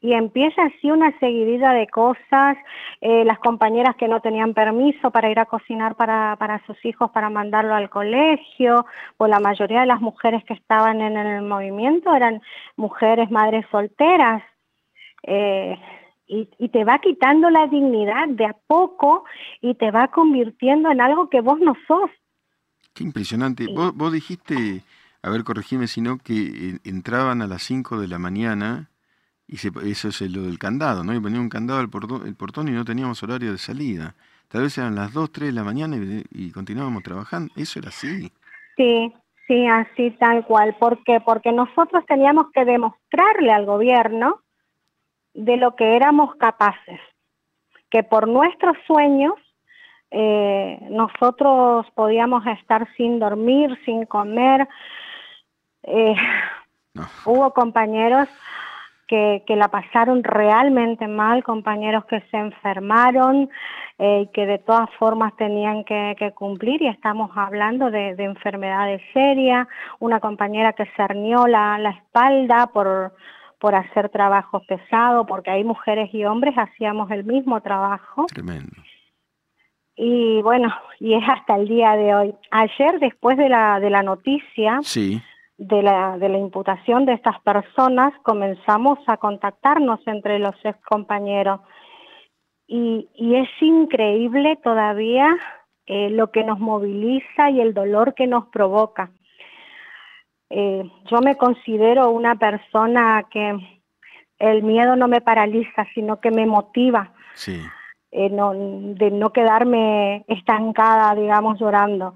y 0.01 0.13
empieza 0.13 0.63
así 0.63 0.91
una 0.93 1.19
seguidilla 1.19 1.73
de 1.73 1.89
cosas, 1.89 2.57
eh, 3.01 3.25
las 3.25 3.41
compañeras 3.41 3.97
que 3.97 4.07
no 4.07 4.21
tenían 4.21 4.55
permiso 4.55 5.11
para 5.11 5.29
ir 5.29 5.41
a 5.41 5.47
cocinar 5.47 5.97
para, 5.97 6.37
para 6.37 6.65
sus 6.67 6.85
hijos, 6.85 7.11
para 7.11 7.31
mandarlo 7.31 7.75
al 7.75 7.91
colegio, 7.91 8.87
o 9.17 9.27
la 9.27 9.41
mayoría 9.41 9.81
de 9.81 9.87
las 9.87 10.01
mujeres 10.01 10.45
que 10.45 10.55
estaban 10.55 11.01
en 11.01 11.17
el 11.17 11.43
movimiento 11.43 12.15
eran 12.15 12.41
mujeres, 12.77 13.29
madres 13.33 13.67
solteras, 13.73 14.41
eh, 15.25 15.77
y, 16.29 16.49
y 16.59 16.69
te 16.69 16.85
va 16.85 16.99
quitando 16.99 17.51
la 17.51 17.67
dignidad 17.67 18.29
de 18.29 18.47
a 18.47 18.57
poco 18.67 19.25
y 19.61 19.75
te 19.75 19.91
va 19.91 20.09
convirtiendo 20.09 20.91
en 20.91 21.01
algo 21.01 21.29
que 21.29 21.41
vos 21.41 21.59
no 21.59 21.75
sos. 21.87 22.11
Qué 22.95 23.05
impresionante. 23.05 23.67
Vos, 23.73 24.12
dijiste, 24.12 24.83
a 25.23 25.31
ver, 25.31 25.45
corregime 25.45 25.87
si 25.87 26.01
no, 26.01 26.19
que 26.19 26.79
entraban 26.85 27.43
a 27.43 27.47
las 27.47 27.62
5 27.62 28.01
de 28.01 28.09
la 28.09 28.19
mañana 28.19 28.91
y 29.47 29.57
eso 29.57 30.09
es 30.09 30.21
lo 30.21 30.43
del 30.43 30.59
candado, 30.59 31.05
¿no? 31.05 31.14
Y 31.14 31.21
ponía 31.21 31.41
un 31.41 31.49
candado 31.49 31.81
al 31.81 31.88
portón, 31.88 32.27
el 32.27 32.35
portón 32.35 32.69
y 32.69 32.73
no 32.73 32.85
teníamos 32.85 33.23
horario 33.23 33.53
de 33.53 33.59
salida. 33.59 34.14
tal 34.49 34.62
vez 34.62 34.77
eran 34.79 34.95
las 34.95 35.12
2, 35.12 35.33
3 35.33 35.49
de 35.49 35.53
la 35.53 35.64
mañana 35.64 35.97
y, 35.97 36.25
y 36.31 36.51
continuábamos 36.51 37.03
trabajando. 37.03 37.53
Eso 37.57 37.79
era 37.79 37.88
así. 37.88 38.33
Sí, 38.77 39.14
sí, 39.47 39.67
así 39.67 40.11
tal 40.19 40.45
cual. 40.45 40.77
¿Por 40.79 41.03
qué? 41.05 41.21
Porque 41.25 41.53
nosotros 41.53 42.05
teníamos 42.07 42.47
que 42.53 42.64
demostrarle 42.64 43.53
al 43.53 43.64
gobierno 43.64 44.43
de 45.35 45.57
lo 45.57 45.77
que 45.77 45.97
éramos 45.97 46.35
capaces, 46.37 47.01
que 47.91 48.03
por 48.03 48.29
nuestros 48.29 48.77
sueños 48.87 49.35
eh, 50.11 50.79
nosotros 50.91 51.87
podíamos 51.95 52.47
estar 52.47 52.87
sin 52.97 53.19
dormir, 53.19 53.79
sin 53.85 54.07
comer. 54.07 54.69
Eh, 55.83 56.14
No. 56.95 57.05
Hubo 57.27 57.53
compañeros 57.53 58.29
que, 59.07 59.43
que 59.47 59.57
la 59.57 59.69
pasaron 59.69 60.25
realmente 60.25 61.07
mal, 61.07 61.45
compañeros 61.45 62.05
que 62.07 62.21
se 62.31 62.37
enfermaron 62.37 63.49
eh, 63.99 64.23
y 64.23 64.27
que 64.33 64.47
de 64.47 64.59
todas 64.59 64.91
formas 64.99 65.35
tenían 65.37 65.85
que, 65.85 66.17
que 66.19 66.33
cumplir 66.33 66.83
y 66.83 66.88
estamos 66.88 67.31
hablando 67.37 67.91
de, 67.91 68.14
de 68.17 68.25
enfermedades 68.25 69.01
serias, 69.12 69.67
una 70.01 70.19
compañera 70.19 70.73
que 70.73 70.87
se 70.87 71.03
hernió 71.03 71.47
la, 71.47 71.79
la 71.79 71.91
espalda 71.91 72.67
por, 72.73 73.12
por 73.59 73.75
hacer 73.75 74.09
trabajos 74.09 74.64
pesados, 74.66 75.27
porque 75.27 75.51
hay 75.51 75.64
mujeres 75.64 76.12
y 76.12 76.25
hombres 76.25 76.55
hacíamos 76.57 77.11
el 77.11 77.25
mismo 77.25 77.61
trabajo 77.61 78.27
Tremendo. 78.27 78.83
y 79.97 80.40
bueno, 80.42 80.68
y 81.01 81.14
es 81.14 81.25
hasta 81.29 81.57
el 81.57 81.68
día 81.68 81.97
de 81.97 82.14
hoy. 82.14 82.35
Ayer 82.51 83.01
después 83.01 83.37
de 83.37 83.49
la, 83.49 83.81
de 83.81 83.90
la 83.90 84.03
noticia, 84.03 84.79
Sí, 84.83 85.21
de 85.57 85.83
la, 85.83 86.16
de 86.18 86.29
la 86.29 86.38
imputación 86.38 87.05
de 87.05 87.14
estas 87.14 87.40
personas, 87.40 88.12
comenzamos 88.23 88.99
a 89.09 89.16
contactarnos 89.16 90.01
entre 90.07 90.38
los 90.38 90.55
ex 90.64 90.79
compañeros. 90.85 91.61
Y, 92.68 93.09
y 93.14 93.35
es 93.35 93.49
increíble 93.61 94.57
todavía 94.62 95.35
eh, 95.87 96.11
lo 96.11 96.31
que 96.31 96.44
nos 96.44 96.61
moviliza 96.61 97.51
y 97.51 97.61
el 97.61 97.73
dolor 97.75 98.14
que 98.14 98.27
nos 98.27 98.47
provoca. 98.49 99.11
Eh, 100.51 100.83
yo 101.11 101.21
me 101.21 101.37
considero 101.37 102.11
una 102.11 102.37
persona 102.37 103.25
que 103.31 103.59
el 104.39 104.63
miedo 104.63 104.97
no 104.97 105.09
me 105.09 105.21
paraliza, 105.21 105.87
sino 105.95 106.21
que 106.21 106.31
me 106.31 106.47
motiva 106.47 107.13
sí. 107.35 107.61
eh, 108.11 108.31
no, 108.31 108.53
de 108.55 109.11
no 109.11 109.33
quedarme 109.33 110.25
estancada, 110.29 111.15
digamos, 111.15 111.59
llorando. 111.61 112.15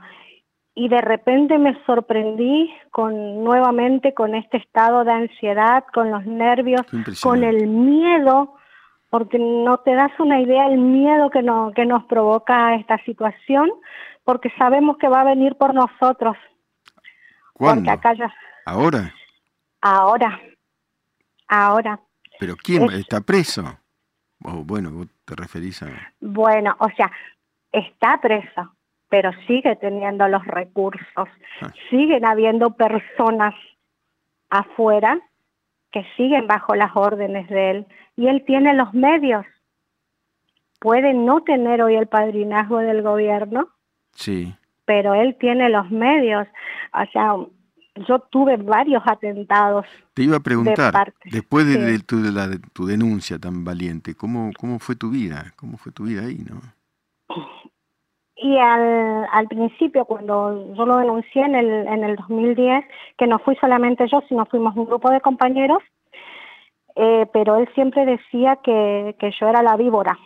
Y 0.74 0.88
de 0.88 1.02
repente 1.02 1.58
me 1.58 1.76
sorprendí 1.84 2.72
con 2.90 3.44
nuevamente 3.44 4.14
con 4.14 4.34
este 4.34 4.56
estado 4.56 5.04
de 5.04 5.12
ansiedad, 5.12 5.84
con 5.92 6.10
los 6.10 6.24
nervios, 6.24 6.82
con 7.22 7.44
el 7.44 7.66
miedo, 7.66 8.54
porque 9.10 9.38
no 9.38 9.78
te 9.78 9.94
das 9.94 10.12
una 10.18 10.40
idea 10.40 10.68
el 10.68 10.78
miedo 10.78 11.28
que, 11.28 11.42
no, 11.42 11.72
que 11.74 11.84
nos 11.84 12.04
provoca 12.04 12.74
esta 12.76 12.96
situación, 13.04 13.70
porque 14.24 14.50
sabemos 14.56 14.96
que 14.96 15.08
va 15.08 15.20
a 15.20 15.24
venir 15.24 15.56
por 15.56 15.74
nosotros. 15.74 16.36
¿Cuándo? 17.62 17.90
Porque 17.90 18.08
acá 18.08 18.14
ya, 18.14 18.34
¿Ahora? 18.66 19.14
ahora, 19.80 20.40
ahora. 21.48 22.00
¿Pero 22.40 22.56
quién 22.56 22.84
Es- 22.84 22.94
está 22.94 23.20
preso? 23.20 23.78
O 24.44 24.64
bueno, 24.64 24.90
vos 24.90 25.06
te 25.24 25.36
referís 25.36 25.82
a... 25.82 25.88
Bueno, 26.20 26.74
o 26.80 26.88
sea, 26.96 27.10
está 27.70 28.20
preso, 28.20 28.74
pero 29.08 29.30
sigue 29.46 29.76
teniendo 29.76 30.26
los 30.26 30.44
recursos. 30.46 31.28
Ah. 31.60 31.72
Siguen 31.90 32.24
habiendo 32.24 32.70
personas 32.70 33.54
afuera 34.50 35.20
que 35.92 36.04
siguen 36.16 36.46
bajo 36.46 36.74
las 36.74 36.90
órdenes 36.96 37.48
de 37.48 37.70
él 37.70 37.86
y 38.16 38.26
él 38.26 38.42
tiene 38.46 38.74
los 38.74 38.92
medios. 38.94 39.44
Puede 40.80 41.14
no 41.14 41.42
tener 41.42 41.80
hoy 41.82 41.94
el 41.94 42.08
padrinazgo 42.08 42.78
del 42.78 43.02
gobierno, 43.02 43.68
Sí, 44.14 44.54
pero 44.84 45.14
él 45.14 45.36
tiene 45.38 45.68
los 45.68 45.90
medios. 45.90 46.46
O 46.94 47.10
sea, 47.12 47.34
yo 48.08 48.18
tuve 48.30 48.56
varios 48.56 49.02
atentados. 49.06 49.84
te 50.14 50.22
iba 50.22 50.36
a 50.36 50.40
preguntar, 50.40 51.12
después 51.24 51.66
de, 51.66 51.74
sí. 51.74 51.80
de 51.80 51.98
tu, 52.00 52.22
de 52.22 52.32
la- 52.32 52.48
de 52.48 52.58
tu 52.72 52.86
denuncia 52.86 53.38
tan 53.38 53.64
valiente, 53.64 54.14
¿cómo, 54.14 54.50
¿cómo 54.58 54.78
fue 54.78 54.96
tu 54.96 55.10
vida? 55.10 55.52
¿Cómo 55.56 55.76
fue 55.76 55.92
tu 55.92 56.04
vida 56.04 56.22
ahí, 56.22 56.38
no? 56.48 56.60
Y 58.36 58.56
al, 58.58 59.26
al 59.30 59.46
principio, 59.46 60.04
cuando 60.04 60.74
yo 60.74 60.84
lo 60.86 60.96
denuncié 60.96 61.42
en 61.42 61.54
el, 61.54 61.86
en 61.86 62.02
el 62.02 62.16
2010, 62.16 62.84
que 63.16 63.26
no 63.26 63.38
fui 63.38 63.54
solamente 63.56 64.06
yo, 64.10 64.20
sino 64.28 64.46
fuimos 64.46 64.74
un 64.76 64.86
grupo 64.86 65.10
de 65.10 65.20
compañeros, 65.20 65.78
eh, 66.96 67.26
pero 67.32 67.56
él 67.56 67.68
siempre 67.74 68.04
decía 68.04 68.56
que, 68.64 69.14
que 69.20 69.30
yo 69.38 69.48
era 69.48 69.62
la 69.62 69.76
víbora, 69.76 70.18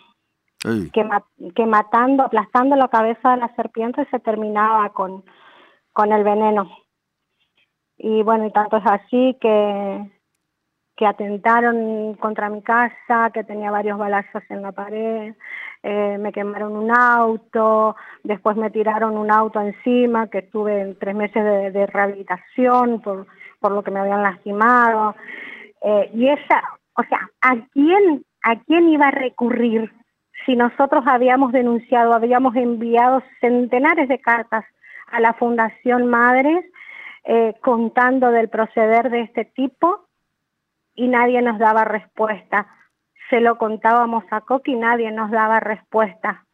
Que, 0.93 1.05
ma- 1.05 1.25
que 1.55 1.67
matando, 1.67 2.25
aplastando 2.25 2.77
la 2.77 2.89
cabeza 2.89 3.33
de 3.33 3.37
la 3.39 3.55
serpiente 3.55 4.07
se 4.11 4.19
terminaba 4.21 4.91
con, 4.91 5.25
con 5.93 6.13
el 6.13 6.25
veneno. 6.25 6.69
Y 7.99 8.23
bueno, 8.23 8.47
y 8.47 8.53
tanto 8.53 8.77
es 8.77 8.85
así 8.87 9.37
que, 9.41 10.11
que 10.97 11.07
atentaron 11.07 12.15
contra 12.15 12.49
mi 12.51 12.63
casa, 12.63 13.31
que 13.33 13.45
tenía 13.45 13.71
varios 13.71 13.99
balazos 13.99 14.43
en 14.51 14.63
la 14.63 14.73
pared, 14.73 15.35
eh, 15.83 16.19
me 16.19 16.33
quemaron 16.33 16.77
un 16.77 16.91
auto, 16.91 17.97
después 18.25 18.57
me 18.57 18.71
tiraron 18.71 19.17
un 19.17 19.31
auto 19.31 19.61
encima, 19.61 20.29
que 20.29 20.39
estuve 20.39 20.81
en 20.81 20.99
tres 20.99 21.15
meses 21.15 21.45
de, 21.45 21.71
de 21.71 21.87
rehabilitación 21.87 23.01
por, 23.01 23.27
por 23.61 23.73
lo 23.73 23.83
que 23.83 23.91
me 23.91 24.01
habían 24.01 24.23
lastimado. 24.23 25.15
Eh, 25.83 26.11
y 26.15 26.29
esa, 26.29 26.63
o 26.97 27.03
sea, 27.05 27.31
¿a 27.41 27.57
quién, 27.73 28.25
¿a 28.43 28.57
quién 28.61 28.89
iba 28.89 29.09
a 29.09 29.13
recurrir 29.13 29.93
si 30.47 30.57
nosotros 30.57 31.05
habíamos 31.07 31.53
denunciado, 31.53 32.15
habíamos 32.15 32.55
enviado 32.57 33.23
centenares 33.41 34.09
de 34.09 34.21
cartas 34.21 34.65
a 35.09 35.21
la 35.21 35.35
Fundación 35.35 36.07
Madres 36.07 36.65
eh, 37.25 37.55
contando 37.61 38.31
del 38.31 38.49
proceder 38.49 39.11
de 39.11 39.23
este 39.23 39.45
tipo 39.45 40.07
y 40.95 41.09
nadie 41.09 41.43
nos 41.43 41.59
daba 41.59 41.85
respuesta. 41.85 42.69
Se 43.29 43.41
lo 43.41 43.59
contábamos 43.59 44.25
a 44.31 44.41
Coqui 44.41 44.73
y 44.73 44.77
nadie 44.77 45.11
nos 45.11 45.31
daba 45.33 45.59
respuesta. 45.59 46.45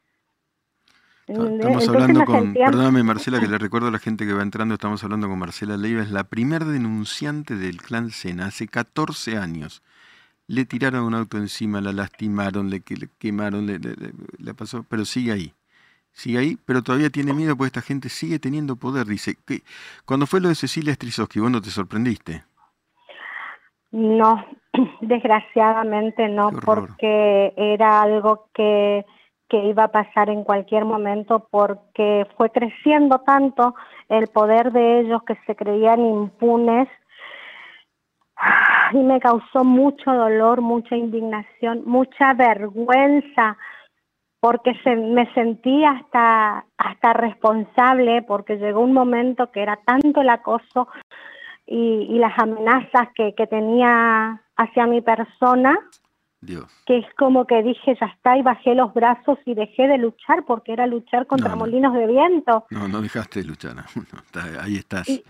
Estamos 1.27 1.89
hablando 1.89 2.25
con, 2.25 2.53
perdóname 2.53 3.03
Marcela, 3.03 3.39
que 3.39 3.47
le 3.47 3.59
recuerdo 3.59 3.89
a 3.89 3.91
la 3.93 3.99
gente 3.99 4.27
que 4.27 4.33
va 4.33 4.43
entrando, 4.43 4.75
estamos 4.75 5.05
hablando 5.05 5.29
con 5.29 5.39
Marcela 5.39 5.77
Leiva, 5.77 6.03
es 6.03 6.11
la 6.11 6.25
primer 6.25 6.65
denunciante 6.65 7.57
del 7.57 7.81
clan 7.81 8.11
Sena, 8.11 8.47
hace 8.47 8.67
14 8.67 9.37
años. 9.37 9.83
Le 10.55 10.67
tiraron 10.67 11.05
un 11.05 11.15
auto 11.15 11.39
encima, 11.39 11.81
la 11.81 11.93
lastimaron, 11.93 12.69
le, 12.69 12.81
que- 12.81 12.97
le 12.97 13.09
quemaron, 13.19 13.67
le, 13.67 13.79
le- 13.79 13.97
le- 13.97 14.13
le 14.39 14.55
pasó, 14.55 14.85
pero 14.89 15.05
sigue 15.07 15.33
ahí. 15.33 15.55
Sigue 16.13 16.39
ahí, 16.39 16.59
pero 16.67 16.83
todavía 16.83 17.09
tiene 17.09 17.33
miedo 17.33 17.57
porque 17.57 17.69
esta 17.69 17.81
gente 17.81 18.11
sigue 18.11 18.39
teniendo 18.39 18.77
poder. 18.77 19.07
Dice 19.07 19.37
que 19.47 19.63
cuando 20.05 20.27
fue 20.27 20.41
lo 20.43 20.49
de 20.51 20.55
Cecilia 20.55 20.93
Strisowski, 20.93 21.41
vos 21.41 21.51
no 21.51 21.63
te 21.63 21.71
sorprendiste. 21.71 22.45
No, 23.93 24.45
desgraciadamente 25.01 26.29
no, 26.29 26.51
porque 26.67 27.55
era 27.57 28.03
algo 28.03 28.49
que, 28.53 29.07
que 29.49 29.57
iba 29.65 29.85
a 29.85 29.89
pasar 29.89 30.29
en 30.29 30.45
cualquier 30.45 30.85
momento, 30.85 31.49
porque 31.51 32.27
fue 32.37 32.51
creciendo 32.51 33.21
tanto 33.21 33.75
el 34.11 34.29
poder 34.29 34.71
de 34.73 35.01
ellos 35.01 35.23
que 35.27 35.37
se 35.47 35.57
creían 35.57 36.01
impunes 36.01 36.89
y 38.93 39.03
me 39.03 39.21
causó 39.21 39.65
mucho 39.65 40.13
dolor, 40.13 40.61
mucha 40.61 40.97
indignación, 40.97 41.83
mucha 41.87 42.35
vergüenza, 42.35 43.57
porque 44.41 44.73
se, 44.83 44.97
me 44.97 45.33
sentí 45.35 45.85
hasta, 45.85 46.65
hasta 46.77 47.13
responsable, 47.13 48.23
porque 48.23 48.57
llegó 48.57 48.81
un 48.81 48.93
momento 48.93 49.51
que 49.51 49.63
era 49.63 49.77
tanto 49.85 50.21
el 50.21 50.29
acoso 50.31 50.89
y, 51.67 52.09
y 52.11 52.19
las 52.19 52.37
amenazas 52.39 53.09
que, 53.15 53.35
que 53.37 53.47
tenía 53.47 54.43
hacia 54.57 54.87
mi 54.87 55.01
persona, 55.01 55.79
Dios. 56.41 56.67
que 56.87 56.99
es 56.99 57.07
como 57.17 57.47
que 57.47 57.63
dije, 57.63 57.97
ya 58.01 58.07
está, 58.07 58.37
y 58.37 58.43
bajé 58.43 58.75
los 58.75 58.93
brazos 58.93 59.39
y 59.47 59.55
dejé 59.55 59.87
de 59.87 59.99
luchar, 59.99 60.45
porque 60.45 60.73
era 60.73 60.87
luchar 60.89 61.27
contra 61.29 61.51
No, 61.51 61.55
no. 61.55 61.61
molinos 61.61 61.95
de 61.95 62.07
viento. 62.09 62.67
No, 62.71 62.89
no 62.89 63.01
dejaste 63.01 63.43
de 63.43 63.47
luchar. 63.47 63.75
no, 63.97 64.19
está- 64.19 64.63
ahí 64.65 64.77
estás. 64.77 65.09
Y- 65.09 65.23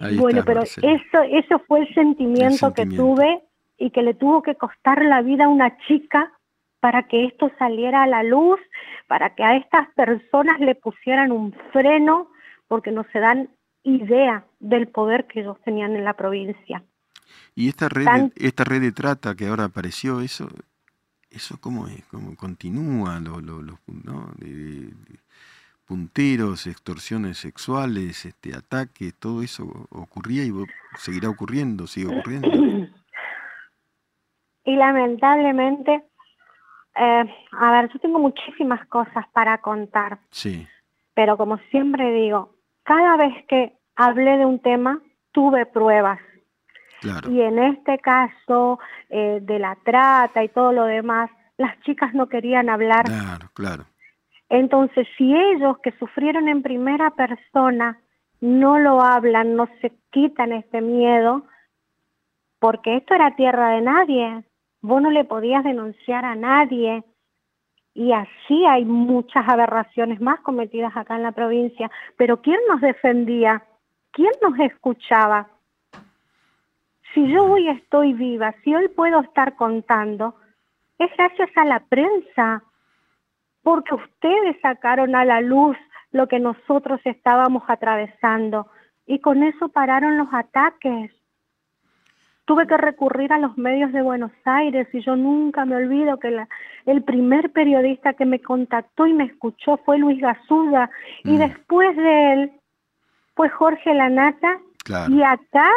Ahí 0.00 0.16
bueno, 0.16 0.42
pero 0.44 0.60
Marcela. 0.60 0.92
eso, 0.92 1.22
eso 1.22 1.58
fue 1.66 1.80
el 1.80 1.94
sentimiento, 1.94 2.68
El 2.68 2.74
que 2.74 2.86
tuve 2.86 3.42
y 3.78 3.90
que 3.90 4.02
le 4.02 4.14
tuvo 4.14 4.42
que 4.42 4.54
costar 4.56 5.04
la 5.04 5.22
vida 5.22 5.44
a 5.44 5.48
una 5.48 5.76
chica 5.86 6.32
para 6.80 7.08
que 7.08 7.26
esto 7.26 7.50
saliera 7.58 8.02
a 8.02 8.06
la 8.06 8.22
luz, 8.22 8.60
para 9.06 9.34
que 9.34 9.42
a 9.42 9.56
estas 9.56 9.88
personas 9.94 10.60
le 10.60 10.74
pusieran 10.74 11.32
un 11.32 11.54
freno, 11.72 12.28
porque 12.68 12.90
no 12.90 13.04
se 13.12 13.20
dan 13.20 13.48
idea 13.84 14.44
del 14.60 14.88
poder 14.88 15.26
que 15.26 15.40
ellos 15.40 15.58
tenían 15.64 15.94
en 15.96 16.04
la 16.04 16.14
provincia. 16.14 16.82
Y 17.54 17.68
esta 17.68 17.88
red, 17.88 18.04
tan- 18.04 18.32
de, 18.34 18.46
esta 18.48 18.64
red 18.64 18.80
de 18.80 18.92
trata 18.92 19.34
que 19.34 19.46
ahora 19.46 19.64
apareció, 19.64 20.20
eso, 20.20 20.48
eso 21.30 21.58
cómo 21.60 21.86
es, 21.88 22.04
cómo 22.06 22.36
continúa, 22.36 23.18
lo, 23.20 23.40
lo- 23.40 23.62
lo- 23.62 23.78
¿no? 23.86 24.30
De- 24.38 24.52
de- 24.52 24.86
de 24.86 25.18
punteros, 25.86 26.66
extorsiones 26.66 27.38
sexuales, 27.38 28.24
este, 28.24 28.54
ataques, 28.54 29.14
todo 29.14 29.42
eso 29.42 29.64
ocurría 29.90 30.44
y 30.44 30.52
seguirá 30.96 31.28
ocurriendo, 31.28 31.86
sigue 31.86 32.06
ocurriendo. 32.06 32.48
Y 34.64 34.76
lamentablemente 34.76 36.04
Eh, 36.96 37.24
a 37.60 37.72
ver, 37.72 37.90
yo 37.92 37.98
tengo 37.98 38.18
muchísimas 38.20 38.86
cosas 38.86 39.26
para 39.32 39.58
contar. 39.58 40.18
Sí. 40.30 40.66
Pero 41.14 41.36
como 41.36 41.58
siempre 41.70 42.12
digo, 42.12 42.54
cada 42.84 43.16
vez 43.16 43.34
que 43.48 43.72
hablé 43.96 44.38
de 44.38 44.46
un 44.46 44.60
tema, 44.60 45.00
tuve 45.32 45.66
pruebas. 45.66 46.20
Claro. 47.00 47.30
Y 47.30 47.40
en 47.42 47.58
este 47.58 47.98
caso 47.98 48.78
eh, 49.10 49.40
de 49.42 49.58
la 49.58 49.76
trata 49.84 50.42
y 50.44 50.48
todo 50.48 50.72
lo 50.72 50.84
demás, 50.84 51.30
las 51.58 51.78
chicas 51.80 52.14
no 52.14 52.28
querían 52.28 52.68
hablar. 52.68 53.04
Claro, 53.04 53.50
claro. 53.54 53.84
Entonces, 54.48 55.06
si 55.16 55.34
ellos 55.34 55.78
que 55.78 55.92
sufrieron 55.92 56.48
en 56.48 56.62
primera 56.62 57.10
persona 57.10 57.98
no 58.40 58.78
lo 58.78 59.00
hablan, 59.00 59.56
no 59.56 59.68
se 59.80 59.92
quitan 60.10 60.52
este 60.52 60.80
miedo, 60.80 61.44
porque 62.58 62.96
esto 62.96 63.14
era 63.14 63.36
tierra 63.36 63.70
de 63.70 63.80
nadie, 63.80 64.44
vos 64.80 65.00
no 65.00 65.10
le 65.10 65.24
podías 65.24 65.64
denunciar 65.64 66.24
a 66.24 66.34
nadie. 66.34 67.04
Y 67.94 68.12
así 68.12 68.66
hay 68.66 68.84
muchas 68.84 69.48
aberraciones 69.48 70.20
más 70.20 70.40
cometidas 70.40 70.96
acá 70.96 71.16
en 71.16 71.22
la 71.22 71.32
provincia. 71.32 71.90
Pero 72.16 72.42
¿quién 72.42 72.58
nos 72.68 72.80
defendía? 72.80 73.62
¿Quién 74.10 74.32
nos 74.42 74.58
escuchaba? 74.58 75.48
Si 77.14 77.26
yo 77.28 77.44
hoy 77.44 77.68
estoy 77.68 78.12
viva, 78.12 78.54
si 78.64 78.74
hoy 78.74 78.88
puedo 78.88 79.20
estar 79.20 79.54
contando, 79.56 80.34
es 80.98 81.10
gracias 81.16 81.50
a 81.56 81.64
la 81.64 81.80
prensa, 81.80 82.62
porque 83.64 83.94
ustedes 83.94 84.56
sacaron 84.62 85.16
a 85.16 85.24
la 85.24 85.40
luz 85.40 85.76
lo 86.12 86.28
que 86.28 86.38
nosotros 86.38 87.00
estábamos 87.04 87.64
atravesando 87.66 88.68
y 89.06 89.18
con 89.18 89.42
eso 89.42 89.68
pararon 89.70 90.16
los 90.16 90.28
ataques. 90.32 91.10
Tuve 92.44 92.66
que 92.66 92.76
recurrir 92.76 93.32
a 93.32 93.38
los 93.38 93.56
medios 93.56 93.90
de 93.92 94.02
Buenos 94.02 94.30
Aires 94.44 94.86
y 94.92 95.00
yo 95.00 95.16
nunca 95.16 95.64
me 95.64 95.76
olvido 95.76 96.18
que 96.18 96.30
la, 96.30 96.46
el 96.84 97.02
primer 97.02 97.50
periodista 97.52 98.12
que 98.12 98.26
me 98.26 98.40
contactó 98.40 99.06
y 99.06 99.14
me 99.14 99.24
escuchó 99.24 99.78
fue 99.78 99.98
Luis 99.98 100.20
Gasuda 100.20 100.90
y 101.24 101.32
Mm. 101.32 101.38
después 101.38 101.96
de 101.96 102.32
él 102.34 102.52
fue 103.34 103.48
Jorge 103.48 103.94
Lanata 103.94 104.60
Claro. 104.84 105.12
y 105.12 105.22
acá, 105.22 105.70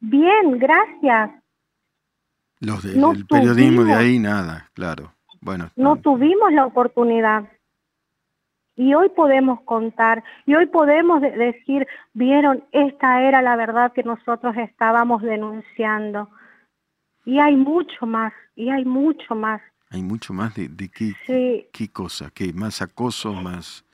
bien, 0.00 0.58
gracias. 0.58 1.30
Los 2.60 2.84
no 2.94 3.12
el 3.12 3.26
periodismo 3.26 3.84
de 3.84 3.94
ahí, 3.94 4.18
nada, 4.18 4.68
claro. 4.74 5.14
Bueno, 5.40 5.70
no 5.76 5.96
tuvimos 5.96 6.52
la 6.52 6.66
oportunidad. 6.66 7.44
Y 8.76 8.94
hoy 8.94 9.10
podemos 9.10 9.60
contar, 9.62 10.22
y 10.46 10.54
hoy 10.54 10.66
podemos 10.66 11.20
de- 11.20 11.32
decir, 11.32 11.86
vieron, 12.14 12.64
esta 12.72 13.22
era 13.22 13.42
la 13.42 13.56
verdad 13.56 13.92
que 13.92 14.02
nosotros 14.02 14.56
estábamos 14.56 15.22
denunciando. 15.22 16.28
Y 17.24 17.38
hay 17.38 17.56
mucho 17.56 18.06
más, 18.06 18.32
y 18.54 18.70
hay 18.70 18.84
mucho 18.84 19.34
más. 19.34 19.60
hay 19.90 20.02
mucho 20.02 20.32
más 20.32 20.54
de, 20.54 20.68
de 20.68 20.88
qué, 20.88 21.12
Sí, 21.26 21.68
qué 21.72 21.92
cosa, 21.92 22.30
qué 22.34 22.52
más 22.54 22.80
acoso, 22.80 23.32
más, 23.32 23.84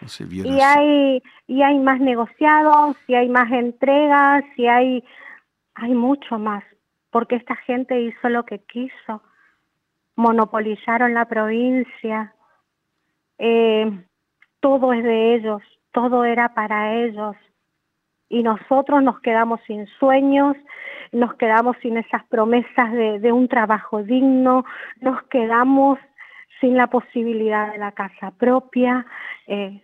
no 0.00 0.08
sé, 0.08 0.24
y 0.30 0.60
hay, 0.60 1.22
y 1.46 1.62
hay 1.62 1.78
más 1.78 1.98
negociados, 2.00 2.96
y 3.08 3.14
hay 3.14 3.28
más 3.28 3.50
entregas, 3.50 4.44
y 4.56 4.66
hay, 4.66 5.04
hay 5.74 5.94
mucho 5.94 6.38
más. 6.38 6.62
Porque 7.10 7.36
esta 7.36 7.56
gente 7.56 8.00
hizo 8.00 8.28
lo 8.28 8.44
que 8.44 8.60
quiso. 8.60 9.22
Monopolizaron 10.20 11.14
la 11.14 11.24
provincia. 11.24 12.34
Eh, 13.38 13.90
todo 14.60 14.92
es 14.92 15.02
de 15.02 15.34
ellos, 15.34 15.62
todo 15.92 16.24
era 16.24 16.52
para 16.52 16.94
ellos. 16.94 17.36
Y 18.28 18.42
nosotros 18.42 19.02
nos 19.02 19.20
quedamos 19.20 19.60
sin 19.66 19.86
sueños, 19.98 20.56
nos 21.10 21.34
quedamos 21.34 21.76
sin 21.80 21.96
esas 21.96 22.22
promesas 22.26 22.92
de, 22.92 23.18
de 23.18 23.32
un 23.32 23.48
trabajo 23.48 24.02
digno, 24.02 24.64
nos 25.00 25.22
quedamos 25.24 25.98
sin 26.60 26.76
la 26.76 26.88
posibilidad 26.88 27.72
de 27.72 27.78
la 27.78 27.92
casa 27.92 28.30
propia, 28.32 29.06
eh, 29.46 29.82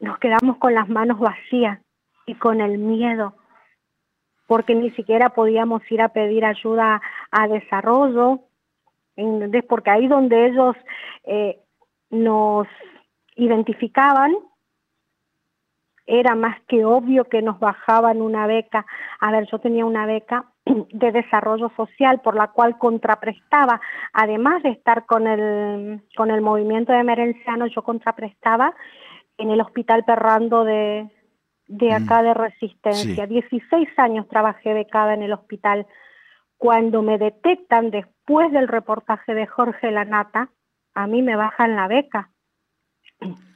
nos 0.00 0.18
quedamos 0.18 0.58
con 0.58 0.74
las 0.74 0.88
manos 0.88 1.18
vacías 1.18 1.80
y 2.26 2.34
con 2.34 2.60
el 2.60 2.76
miedo, 2.76 3.34
porque 4.46 4.74
ni 4.74 4.90
siquiera 4.90 5.30
podíamos 5.30 5.80
ir 5.90 6.02
a 6.02 6.10
pedir 6.10 6.44
ayuda 6.44 7.00
a 7.30 7.48
desarrollo, 7.48 8.40
¿entendés? 9.20 9.64
porque 9.64 9.90
ahí 9.90 10.08
donde 10.08 10.46
ellos 10.46 10.76
eh, 11.24 11.58
nos 12.10 12.66
identificaban, 13.36 14.34
era 16.06 16.34
más 16.34 16.60
que 16.66 16.84
obvio 16.84 17.24
que 17.24 17.40
nos 17.40 17.60
bajaban 17.60 18.20
una 18.20 18.46
beca. 18.46 18.84
A 19.20 19.30
ver, 19.30 19.46
yo 19.50 19.60
tenía 19.60 19.84
una 19.84 20.06
beca 20.06 20.46
de 20.64 21.12
desarrollo 21.12 21.70
social 21.76 22.20
por 22.20 22.34
la 22.34 22.48
cual 22.48 22.78
contraprestaba, 22.78 23.80
además 24.12 24.62
de 24.62 24.70
estar 24.70 25.06
con 25.06 25.26
el, 25.26 26.02
con 26.16 26.30
el 26.30 26.40
movimiento 26.40 26.92
de 26.92 27.04
Merenciano, 27.04 27.66
yo 27.66 27.82
contraprestaba 27.82 28.74
en 29.38 29.50
el 29.50 29.60
Hospital 29.60 30.04
Perrando 30.04 30.64
de, 30.64 31.08
de 31.68 31.92
acá 31.92 32.22
de 32.22 32.34
Resistencia. 32.34 33.26
16 33.26 33.88
años 33.96 34.28
trabajé 34.28 34.74
becada 34.74 35.14
en 35.14 35.22
el 35.22 35.32
hospital. 35.32 35.86
Cuando 36.60 37.00
me 37.00 37.16
detectan 37.16 37.90
después 37.90 38.52
del 38.52 38.68
reportaje 38.68 39.32
de 39.32 39.46
Jorge 39.46 39.90
Lanata, 39.90 40.50
a 40.94 41.06
mí 41.06 41.22
me 41.22 41.34
bajan 41.34 41.74
la 41.74 41.88
beca. 41.88 42.28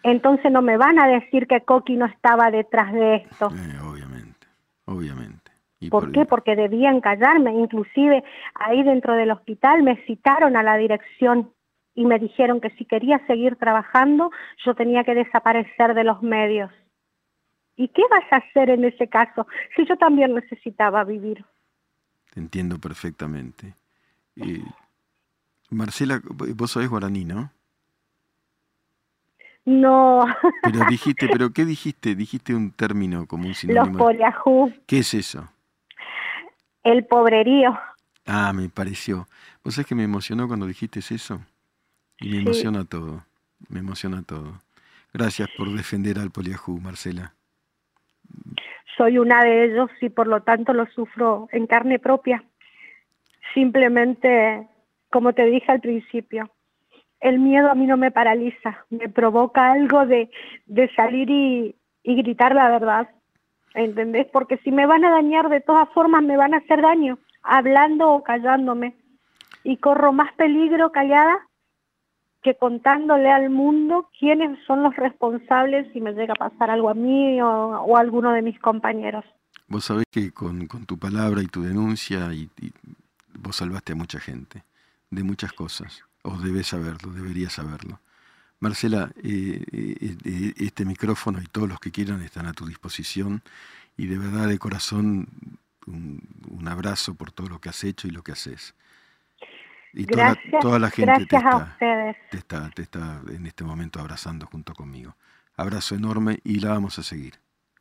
Entonces 0.03 0.51
no 0.51 0.63
me 0.63 0.79
van 0.79 0.99
a 0.99 1.07
decir 1.07 1.47
que 1.47 1.61
Coqui 1.61 1.99
no 1.99 2.07
estaba 2.07 2.51
detrás 2.51 2.95
de 2.95 3.17
esto. 3.17 3.49
Eh, 3.49 3.79
obviamente, 3.87 4.47
obviamente. 4.87 5.53
Y 5.81 5.91
¿Por 5.91 6.13
qué? 6.13 6.25
Porque 6.25 6.57
debían 6.57 7.03
callarme. 7.03 7.53
Inclusive 7.53 8.25
ahí 8.55 8.83
dentro 8.83 9.13
del 9.13 9.33
hospital 9.33 9.83
me 9.83 9.97
citaron 10.07 10.57
a 10.57 10.63
la 10.63 10.79
dirección 10.79 11.53
y 11.95 12.07
me 12.07 12.19
dijeron 12.19 12.63
que 12.63 12.71
si 12.71 12.87
quería 12.87 13.19
seguir 13.27 13.57
trabajando 13.57 14.31
yo 14.65 14.75
tenía 14.75 15.05
que 15.05 15.15
desaparecer 15.15 15.93
de 15.93 16.05
los 16.05 16.23
medios. 16.23 16.73
¿Y 17.77 17.89
qué 17.89 18.03
vas 18.11 18.25
a 18.31 18.37
hacer 18.37 18.71
en 18.71 18.87
ese 18.87 19.09
caso 19.09 19.47
si 19.77 19.85
yo 19.85 19.99
también 19.99 20.35
necesitaba 20.35 21.05
vivir? 21.05 21.45
Te 22.35 22.41
entiendo 22.41 22.79
perfectamente. 22.79 23.75
Eh, 24.37 24.65
Marcela, 25.71 26.21
vos 26.25 26.73
sabés 26.73 26.89
guaraní, 26.91 27.25
¿no? 27.25 27.53
No, 29.65 30.27
Pero 30.63 30.85
dijiste, 30.85 31.27
pero 31.31 31.51
¿qué 31.51 31.65
dijiste? 31.65 32.15
Dijiste 32.15 32.55
un 32.55 32.71
término 32.73 33.27
como 33.27 33.45
un 33.45 33.51
los 33.51 33.57
sinónimo. 33.59 33.99
poliajú, 33.99 34.73
¿Qué 34.87 34.99
es 34.99 35.15
eso? 35.15 35.49
el 36.83 37.07
pobrerío. 37.07 37.79
Ah, 38.27 38.53
me 38.53 38.69
pareció. 38.69 39.27
¿Vos 39.63 39.75
sabés 39.75 39.87
que 39.87 39.95
me 39.95 40.03
emocionó 40.05 40.47
cuando 40.49 40.67
dijiste 40.67 40.99
eso? 40.99 41.41
Y 42.21 42.29
me 42.29 42.37
Sí. 42.37 42.43
emociona 42.43 42.85
todo. 42.85 43.25
Me 43.69 43.79
emociona 43.81 44.23
todo. 44.23 44.61
Gracias 45.15 45.49
por 45.57 45.73
defender 45.73 46.19
al 46.19 46.31
poliajú, 46.31 46.79
Marcela. 46.81 47.35
Soy 48.97 49.19
una 49.19 49.43
de 49.43 49.65
ellos 49.65 49.91
y 50.01 50.09
por 50.09 50.27
lo 50.27 50.43
tanto 50.43 50.73
lo 50.73 50.87
sufro 50.87 51.49
en 51.53 51.67
carne 51.67 51.99
propia. 51.99 52.45
Simplemente, 53.53 54.69
como 55.11 55.33
te 55.33 55.45
dije 55.45 55.71
al 55.71 55.81
principio, 55.81 56.51
el 57.21 57.39
miedo 57.39 57.71
a 57.71 57.75
mí 57.75 57.87
no 57.87 57.97
me 57.97 58.11
paraliza, 58.11 58.85
me 58.91 59.09
provoca 59.09 59.73
algo 59.73 60.07
de, 60.07 60.31
de 60.67 60.95
salir 60.95 61.31
y, 61.31 61.75
y 62.03 62.17
gritar 62.17 62.55
la 62.55 62.69
verdad, 62.71 63.09
¿entendés? 63.75 64.27
Porque 64.33 64.59
si 64.59 64.71
me 64.71 64.87
van 64.87 65.05
a 65.05 65.11
dañar 65.11 65.49
de 65.49 65.61
todas 65.61 65.89
formas 65.91 66.23
me 66.23 66.37
van 66.37 66.55
a 66.55 66.59
hacer 66.59 66.83
daño, 66.83 67.19
hablando 67.43 68.11
o 68.13 68.23
callándome. 68.23 68.95
Y 69.63 69.79
corro 69.79 70.13
más 70.13 70.33
peligro 70.35 70.93
callada 70.93 71.39
que 72.45 72.55
contándole 72.55 73.31
al 73.31 73.49
mundo 73.49 74.11
quiénes 74.19 74.59
son 74.67 74.83
los 74.83 74.95
responsables 74.95 75.91
si 75.93 76.01
me 76.01 76.13
llega 76.13 76.35
a 76.35 76.51
pasar 76.51 76.71
algo 76.71 76.91
a 76.91 76.95
mí 76.95 77.41
o, 77.41 77.97
a 77.97 78.01
alguno 78.01 78.33
de 78.33 78.43
mis 78.43 78.61
compañeros. 78.61 79.25
Vos 79.67 79.87
sabés 79.87 80.05
que 80.11 80.31
con, 80.31 80.69
tu 80.69 80.99
palabra 80.99 81.43
y 81.43 81.47
tu 81.47 81.63
denuncia 81.63 82.33
y, 82.35 82.51
vos 83.33 83.57
salvaste 83.57 83.93
a 83.93 83.97
mucha 83.97 84.21
gente 84.21 84.63
de 85.11 85.25
muchas 85.25 85.55
cosas. 85.55 86.03
O 86.23 86.37
debes 86.37 86.69
saberlo, 86.69 87.13
deberías 87.13 87.55
saberlo. 87.55 87.99
Marcela, 88.61 89.11
eh, 89.23 89.65
eh, 89.73 90.17
eh, 90.25 90.55
este 90.59 90.85
micrófono 90.85 91.41
y 91.41 91.47
todos 91.47 91.69
los 91.69 91.81
que 91.81 91.91
quieran 91.91 92.21
están 92.23 92.47
a 92.47 92.53
tu 92.53 92.67
disposición 92.67 93.43
y 93.97 94.07
de 94.07 94.19
verdad 94.19 94.49
de 94.49 94.59
corazón 94.59 95.29
un 95.87 96.69
abrazo 96.69 97.15
por 97.15 97.31
todo 97.31 97.49
lo 97.49 97.61
que 97.61 97.69
has 97.69 97.85
hecho 97.85 98.07
y 98.07 98.11
lo 98.11 98.23
que 98.23 98.33
haces. 98.33 98.75
Y 99.97 100.07
toda, 100.07 100.25
la- 100.25 100.35
Gracias, 100.35 100.61
toda 100.63 100.79
la 100.79 100.91
gente 100.91 101.27
te 101.27 101.37
está, 101.37 101.77
te, 102.31 102.37
está, 102.37 102.71
te 102.71 102.83
está 102.83 103.21
en 103.29 103.47
este 103.47 103.63
momento 103.65 104.01
abrazando 104.01 104.47
junto 104.47 104.75
conmigo. 104.75 105.15
Abrazo 105.57 105.95
enorme 105.95 106.41
y 106.43 106.59
la 106.61 106.71
vamos 106.71 106.99
a 106.99 107.03
seguir. 107.03 107.35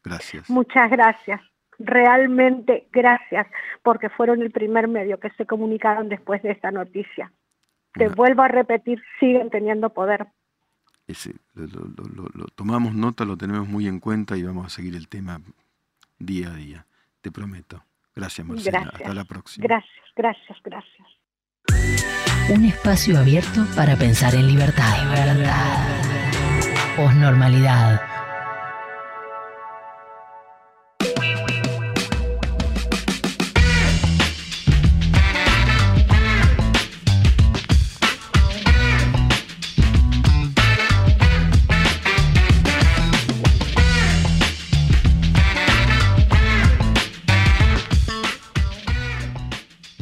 Gracias. 0.04 0.50
Muchas 0.50 0.92
gracias. 0.92 1.42
Realmente 1.80 2.88
gracias, 2.92 3.48
porque 3.82 4.10
fueron 4.10 4.42
el 4.44 4.52
primer 4.52 4.88
medio 4.88 5.20
que 5.20 5.32
se 5.32 5.46
comunicaron 5.48 6.08
después 6.08 6.44
de 6.44 6.52
esta 6.52 6.70
noticia. 6.72 7.32
Te 7.94 8.06
Una- 8.08 8.16
vuelvo 8.16 8.44
a 8.44 8.48
repetir, 8.48 9.02
siguen 9.20 9.50
teniendo 9.50 9.90
poder. 9.90 10.28
ese, 11.08 11.34
lo, 11.56 11.66
lo- 11.66 11.88
lo- 11.88 12.06
lo- 12.16 12.30
lo 12.34 12.46
tomamos 12.56 12.94
nota, 12.94 13.26
lo 13.26 13.36
tenemos 13.38 13.68
muy 13.68 13.88
en 13.88 14.00
cuenta 14.00 14.38
y 14.38 14.44
vamos 14.44 14.68
a 14.68 14.70
seguir 14.70 14.96
el 14.96 15.08
tema 15.10 15.42
día 16.20 16.50
a 16.50 16.54
día. 16.56 16.86
Te 17.22 17.32
prometo. 17.32 17.84
Gracias, 18.16 18.46
Marcela. 18.48 18.80
Gracias. 18.82 19.02
Hasta 19.02 19.14
la 19.14 19.26
próxima. 19.26 19.66
Gracias, 19.68 20.06
gracias, 20.16 20.58
gracias. 20.64 21.08
Un 22.50 22.66
espacio 22.66 23.18
abierto 23.18 23.66
para 23.76 23.96
pensar 23.96 24.36
en 24.36 24.48
libertad. 24.48 25.10
Libertad. 25.10 25.88
Posnormalidad. 26.96 28.02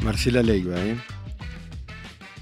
Marcela 0.04 0.44
Leiva, 0.44 0.76
¿eh? 0.78 0.98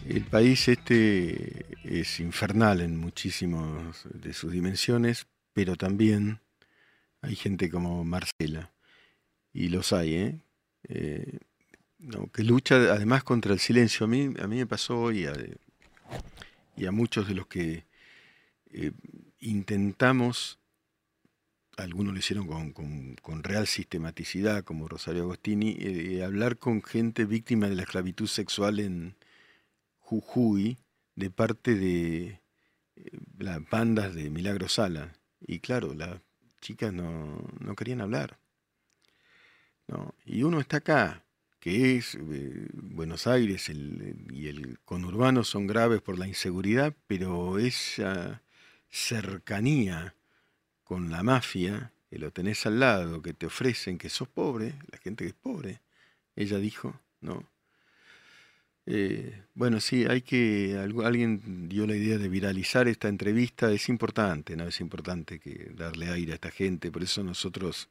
El 0.10 0.24
país 0.24 0.68
este 0.68 1.68
es 1.84 2.20
infernal 2.20 2.82
en 2.82 2.98
muchísimas 2.98 4.08
de 4.12 4.34
sus 4.34 4.52
dimensiones, 4.52 5.28
pero 5.54 5.76
también 5.76 6.40
hay 7.22 7.36
gente 7.36 7.70
como 7.70 8.04
Marcela, 8.04 8.72
y 9.54 9.70
los 9.70 9.94
hay, 9.94 10.16
¿eh? 10.16 10.40
eh 10.86 11.40
que 12.34 12.44
lucha 12.44 12.78
además 12.92 13.24
contra 13.24 13.54
el 13.54 13.60
silencio. 13.60 14.08
A 14.08 14.10
mí, 14.10 14.34
a 14.42 14.48
mí 14.48 14.56
me 14.56 14.66
pasó 14.66 15.00
hoy 15.00 15.28
y 16.76 16.86
a 16.88 16.92
muchos 16.92 17.28
de 17.28 17.36
los 17.36 17.46
que 17.46 17.86
eh, 18.72 18.92
intentamos, 19.42 20.58
algunos 21.78 22.14
lo 22.14 22.20
hicieron 22.20 22.48
con, 22.72 23.44
real 23.44 23.68
sistematicidad, 23.68 24.64
como 24.64 24.88
Rosario 24.88 25.22
Agostini, 25.22 25.78
eh, 25.80 26.24
hablar 26.24 26.58
con 26.58 26.82
gente 26.82 27.26
víctima 27.26 27.70
de 27.70 27.76
la 27.76 27.84
esclavitud 27.84 28.26
sexual 28.26 28.80
en, 28.80 29.14
Jujuy 30.10 30.80
de 31.14 31.30
parte 31.30 31.76
de 31.76 32.42
eh, 32.96 33.20
las 33.38 33.62
bandas 33.70 34.16
de 34.16 34.32
Milagro 34.32 34.68
Sala. 34.68 35.14
Y 35.40 35.60
claro, 35.60 35.94
las 35.94 36.20
chicas 36.62 36.92
no, 36.92 37.46
querían 37.78 38.02
hablar. 38.02 38.40
¿no? 39.88 40.16
Y 40.26 40.42
uno 40.42 40.60
está 40.60 40.78
acá, 40.78 41.24
que 41.60 41.96
es 41.96 42.16
eh, 42.16 42.70
Buenos 42.74 43.28
Aires 43.28 43.70
y 43.70 44.48
el 44.48 44.80
conurbano 44.84 45.44
son 45.44 45.68
graves 45.68 46.02
por 46.02 46.18
la 46.18 46.28
inseguridad, 46.28 46.96
pero 47.06 47.60
esa 47.60 48.42
cercanía 48.90 50.16
con 50.84 51.12
la 51.12 51.22
mafia, 51.22 51.94
que 52.10 52.18
lo 52.18 52.32
tenés 52.32 52.66
al 52.66 52.80
lado, 52.80 53.22
que 53.22 53.34
te 53.34 53.46
ofrecen 53.46 54.00
que 54.00 54.10
sos 54.10 54.28
pobre, 54.28 54.74
la 54.92 54.98
gente 54.98 55.24
que 55.26 55.30
es 55.30 55.36
pobre, 55.36 55.82
ella 56.36 56.58
dijo, 56.58 57.00
¿no? 57.22 57.48
Eh, 58.92 59.44
bueno, 59.54 59.80
sí, 59.82 60.06
hay 60.10 60.22
que. 60.24 60.76
Alguien 61.04 61.70
dio 61.70 61.86
la 61.86 61.96
idea 61.96 62.18
de 62.18 62.28
viralizar 62.28 62.88
esta 62.88 63.08
entrevista. 63.08 63.72
Es 63.72 63.88
importante, 63.88 64.56
¿no? 64.56 64.68
Es 64.68 64.82
importante 64.82 65.40
que 65.40 65.72
darle 65.76 66.10
aire 66.10 66.32
a 66.32 66.36
esta 66.36 66.50
gente. 66.50 66.92
Por 66.92 67.04
eso 67.04 67.24
nosotros. 67.24 67.90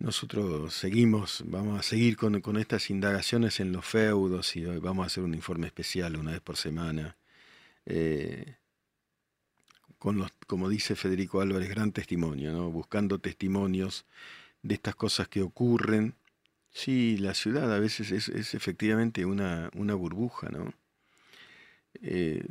Nosotros 0.00 0.74
seguimos, 0.74 1.44
vamos 1.46 1.78
a 1.78 1.82
seguir 1.84 2.16
con, 2.16 2.34
estas 2.58 2.90
indagaciones 2.90 3.60
en 3.60 3.70
los 3.70 3.84
feudos 3.86 4.56
y 4.56 4.64
vamos 4.64 5.04
a 5.04 5.06
hacer 5.06 5.22
un 5.22 5.32
informe 5.32 5.68
especial 5.68 6.16
una 6.16 6.32
vez 6.32 6.40
por 6.40 6.56
semana. 6.56 7.16
Eh, 7.86 8.56
con 9.98 10.18
los, 10.18 10.32
como 10.48 10.68
dice 10.68 10.96
Federico 10.96 11.40
Álvarez, 11.40 11.68
gran 11.68 11.92
testimonio, 11.92 12.52
¿no? 12.52 12.68
buscando 12.72 13.20
testimonios 13.20 14.04
de 14.62 14.74
estas 14.74 14.96
cosas 14.96 15.28
que 15.28 15.42
ocurren 15.42 16.16
Sí, 16.72 17.18
la 17.18 17.34
ciudad 17.34 17.72
a 17.72 17.78
veces 17.78 18.10
es, 18.12 18.54
efectivamente 18.54 19.24
una, 19.26 19.70
una, 19.74 19.94
burbuja, 19.94 20.48
¿no? 20.48 20.72
Eh, 22.02 22.44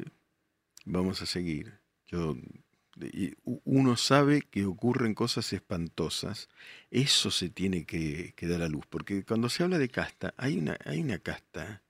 vamos 0.86 1.22
a 1.22 1.26
seguir. 1.26 1.80
Yo, 2.06 2.38
uno 3.64 3.98
sabe 3.98 4.44
que 4.44 4.66
ocurren 4.66 5.16
cosas 5.16 5.54
espantosas, 5.54 6.50
eso 6.92 7.32
se 7.32 7.50
tiene 7.50 7.86
que, 7.86 8.34
dar 8.42 8.62
a 8.62 8.70
luz, 8.70 8.86
porque 8.88 9.24
cuando 9.24 9.50
se 9.50 9.64
habla 9.64 9.80
de 9.80 9.90
casta, 9.90 10.34
hay 10.38 10.58
una, 10.58 10.78
hay 10.86 11.02
una 11.02 11.18
casta 11.18 11.82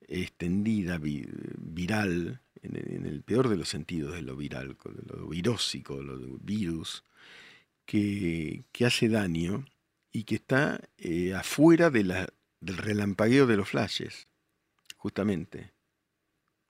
extendida, 0.00 0.98
viral, 0.98 2.40
en, 2.62 3.06
el 3.06 3.22
peor 3.22 3.48
de 3.48 3.56
los 3.56 3.68
sentidos 3.68 4.14
de 4.14 4.22
lo 4.22 4.36
viral, 4.36 4.76
de 4.84 5.16
lo 5.16 5.28
virósico, 5.28 6.02
lo 6.02 6.18
de 6.18 6.38
virus, 6.40 7.04
que, 7.84 8.64
que 8.72 8.86
hace 8.86 9.08
daño 9.08 9.66
y 10.14 10.22
que 10.22 10.36
está 10.36 10.80
eh, 10.96 11.34
afuera 11.34 11.90
del 11.90 12.28
relampagueo 12.60 13.48
de 13.48 13.56
los 13.56 13.68
flashes, 13.68 14.28
justamente. 14.96 15.74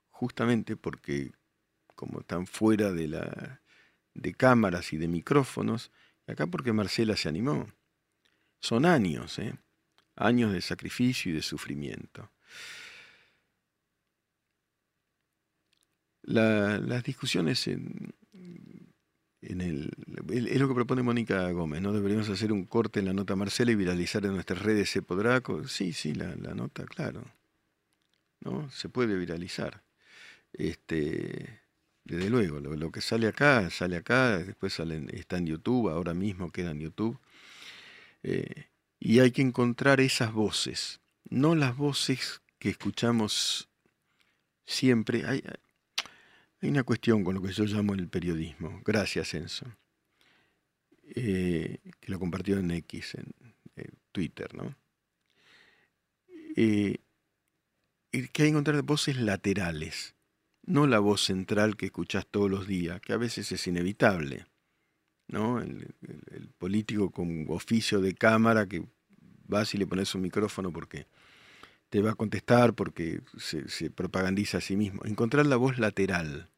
Justamente 0.09 0.75
porque 0.75 1.31
como 1.93 2.21
están 2.21 2.47
fuera 2.47 2.91
de, 2.91 3.07
la, 3.07 3.61
de 4.15 4.33
cámaras 4.33 4.93
y 4.93 4.97
de 4.97 5.07
micrófonos, 5.07 5.91
acá 6.25 6.47
porque 6.47 6.73
Marcela 6.73 7.15
se 7.15 7.29
animó. 7.29 7.71
Son 8.61 8.83
años, 8.83 9.37
¿eh? 9.37 9.55
años 10.15 10.51
de 10.51 10.61
sacrificio 10.61 11.31
y 11.31 11.35
de 11.35 11.43
sufrimiento. 11.43 12.31
las 16.23 17.03
discusiones 17.03 17.67
en, 17.67 18.15
en 19.47 19.61
el, 19.61 19.91
es 20.29 20.59
lo 20.59 20.67
que 20.67 20.73
propone 20.73 21.03
Mónica 21.03 21.49
Gómez, 21.51 21.81
¿no? 21.81 21.93
Deberíamos 21.93 22.29
hacer 22.29 22.51
un 22.51 22.65
corte 22.65 22.99
en 22.99 23.05
la 23.05 23.13
nota 23.13 23.35
Marcela 23.35 23.71
y 23.71 23.75
viralizar 23.75 24.25
en 24.25 24.33
nuestras 24.33 24.61
redes. 24.61 24.89
¿Se 24.89 25.01
podrá? 25.01 25.41
Sí, 25.67 25.93
sí, 25.93 26.13
la, 26.13 26.35
nota, 26.35 26.85
claro. 26.85 27.23
¿No? 28.41 28.69
Se 28.69 28.89
puede 28.89 29.17
viralizar. 29.17 29.83
Este, 30.53 31.61
desde 32.03 32.29
luego, 32.29 32.59
lo, 32.59 32.91
que 32.91 33.01
sale 33.01 33.27
acá, 33.27 33.69
sale 33.69 33.97
acá, 33.97 34.39
después 34.39 34.73
sale, 34.73 35.05
está 35.13 35.37
en 35.37 35.47
YouTube, 35.47 35.89
ahora 35.89 36.13
mismo 36.13 36.51
queda 36.51 36.71
en 36.71 36.79
YouTube. 36.79 37.19
Eh, 38.23 38.67
y 38.99 39.19
hay 39.19 39.31
que 39.31 39.41
encontrar 39.41 40.01
esas 40.01 40.33
voces, 40.33 40.99
no 41.29 41.55
las 41.55 41.75
voces 41.75 42.41
que 42.59 42.69
escuchamos 42.69 43.69
siempre. 44.65 45.25
Hay, 45.25 45.43
hay 46.65 46.71
una 46.71 46.83
cuestión 46.83 47.23
con 47.23 47.35
lo 47.35 47.41
que 47.43 47.51
yo 47.51 47.63
llamo 47.65 47.93
el 47.93 48.07
periodismo. 48.07 48.81
Gracias, 48.83 49.35
Enzo. 49.35 49.67
Eh, 51.15 51.77
que 51.99 52.11
lo 52.11 52.17
compartió 52.19 52.57
en 52.57 52.71
X, 52.71 53.15
en, 53.15 53.33
Twitter, 54.11 54.55
¿no? 54.55 54.75
Eh, 56.55 56.97
que 58.11 58.17
hay 58.19 58.27
que 58.29 58.47
encontrar 58.47 58.81
voces 58.81 59.17
laterales, 59.17 60.15
no 60.63 60.87
la 60.87 60.99
voz 60.99 61.21
central 61.21 61.75
que 61.75 61.87
escuchás 61.87 62.25
todos 62.25 62.49
los 62.49 62.65
días, 62.65 63.01
que 63.01 63.13
a 63.13 63.17
veces 63.17 63.51
es 63.51 63.67
inevitable. 63.67 64.45
¿no? 65.27 65.59
El, 65.59 65.93
político 66.57 67.11
con 67.11 67.45
oficio 67.49 67.99
de 67.99 68.13
cámara 68.15 68.67
que 68.67 68.87
vas 69.47 69.75
y 69.75 69.77
le 69.77 69.85
pones 69.85 70.15
un 70.15 70.21
micrófono 70.21 70.71
porque 70.71 71.07
te 71.89 72.01
va 72.01 72.11
a 72.11 72.15
contestar, 72.15 72.73
porque 72.73 73.21
se, 73.37 73.91
propagandiza 73.91 74.57
a 74.57 74.61
sí 74.61 74.75
mismo. 74.75 75.05
Encontrar 75.05 75.45
la 75.45 75.57
voz 75.57 75.77
lateral. 75.77 76.49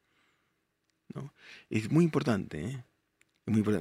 ¿No? 1.14 1.34
Es 1.70 1.92
muy 1.92 2.04
importante, 2.04 2.64
¿eh? 2.66 2.84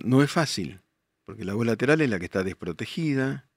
No 0.04 0.22
es 0.22 0.30
fácil, 0.30 0.80
porque 1.24 1.44
la 1.44 1.54
voz 1.54 1.66
lateral 1.66 2.00
es 2.00 2.08
la 2.08 2.18
que 2.18 2.26
está 2.26 2.44
desprotegida, 2.44 3.48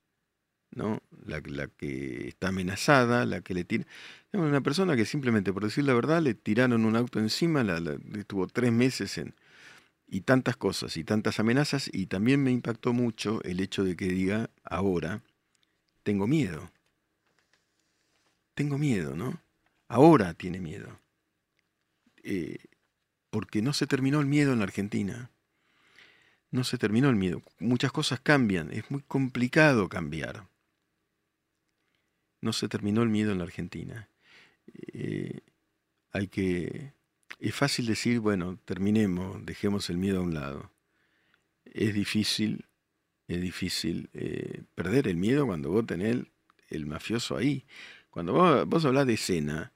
¿no? 0.72 1.02
La, 1.26 1.42
que 1.42 2.28
está 2.28 2.50
amenazada, 2.50 3.26
la 3.26 3.42
que 3.42 3.54
le 3.54 3.64
tira. 3.64 3.86
Una 4.34 4.62
persona 4.62 4.96
que 4.96 5.06
simplemente, 5.06 5.54
por 5.54 5.64
decir 5.64 5.84
la 5.84 5.94
verdad, 5.94 6.22
le 6.22 6.34
tiraron 6.34 6.86
un 6.86 6.96
auto 6.96 7.20
encima, 7.20 7.64
la, 7.64 7.98
estuvo 8.18 8.48
tres 8.48 8.72
meses 8.72 9.18
en. 9.18 9.36
y 10.08 10.22
tantas 10.22 10.58
cosas 10.58 10.98
y 10.98 11.04
tantas 11.04 11.40
amenazas, 11.40 11.90
y 11.94 12.08
también 12.08 12.44
me 12.44 12.52
impactó 12.52 12.94
mucho 12.94 13.42
el 13.44 13.60
hecho 13.60 13.84
de 13.84 13.96
que 13.96 14.08
diga 14.08 14.50
ahora, 14.64 15.22
tengo 16.04 16.28
miedo. 16.28 16.72
Tengo 18.56 18.78
miedo, 18.78 19.16
¿no? 19.16 19.42
Ahora 19.88 20.34
tiene 20.34 20.60
miedo. 20.60 21.00
Eh, 22.24 22.58
porque 23.30 23.62
no 23.62 23.74
se 23.74 23.88
terminó 23.88 24.20
el 24.20 24.26
miedo 24.26 24.54
en 24.54 24.60
la 24.60 24.66
Argentina 24.66 25.30
no 26.52 26.64
se 26.64 26.78
terminó 26.78 27.10
el 27.10 27.16
miedo. 27.16 27.42
Muchas 27.60 27.92
cosas 27.92 28.20
cambian, 28.20 28.72
es 28.72 28.90
muy 28.90 29.02
complicado 29.02 29.90
cambiar. 29.90 30.48
No 32.42 32.54
se 32.54 32.68
terminó 32.68 33.04
el 33.04 33.10
miedo 33.10 33.32
en 33.32 33.38
la 33.38 33.44
Argentina. 33.44 34.10
Eh, 34.94 35.42
hay 36.12 36.28
que. 36.28 36.94
Es 37.40 37.56
fácil 37.56 37.86
decir, 37.86 38.20
bueno, 38.20 38.58
terminemos, 38.66 39.46
dejemos 39.46 39.90
el 39.90 39.98
miedo 39.98 40.20
a 40.20 40.24
un 40.24 40.34
lado. 40.34 40.72
Es 41.66 41.94
difícil, 41.94 42.66
es 43.28 43.42
difícil 43.42 44.10
eh, 44.14 44.64
perder 44.76 45.08
el 45.08 45.18
miedo 45.18 45.46
cuando 45.46 45.70
vos 45.70 45.86
tenés 45.86 46.18
el 46.70 46.86
mafioso 46.86 47.38
ahí. 47.38 47.66
Cuando 48.10 48.34
vos, 48.34 48.66
vos 48.68 48.86
hablás 48.86 49.06
de 49.06 49.14
escena, 49.14 49.72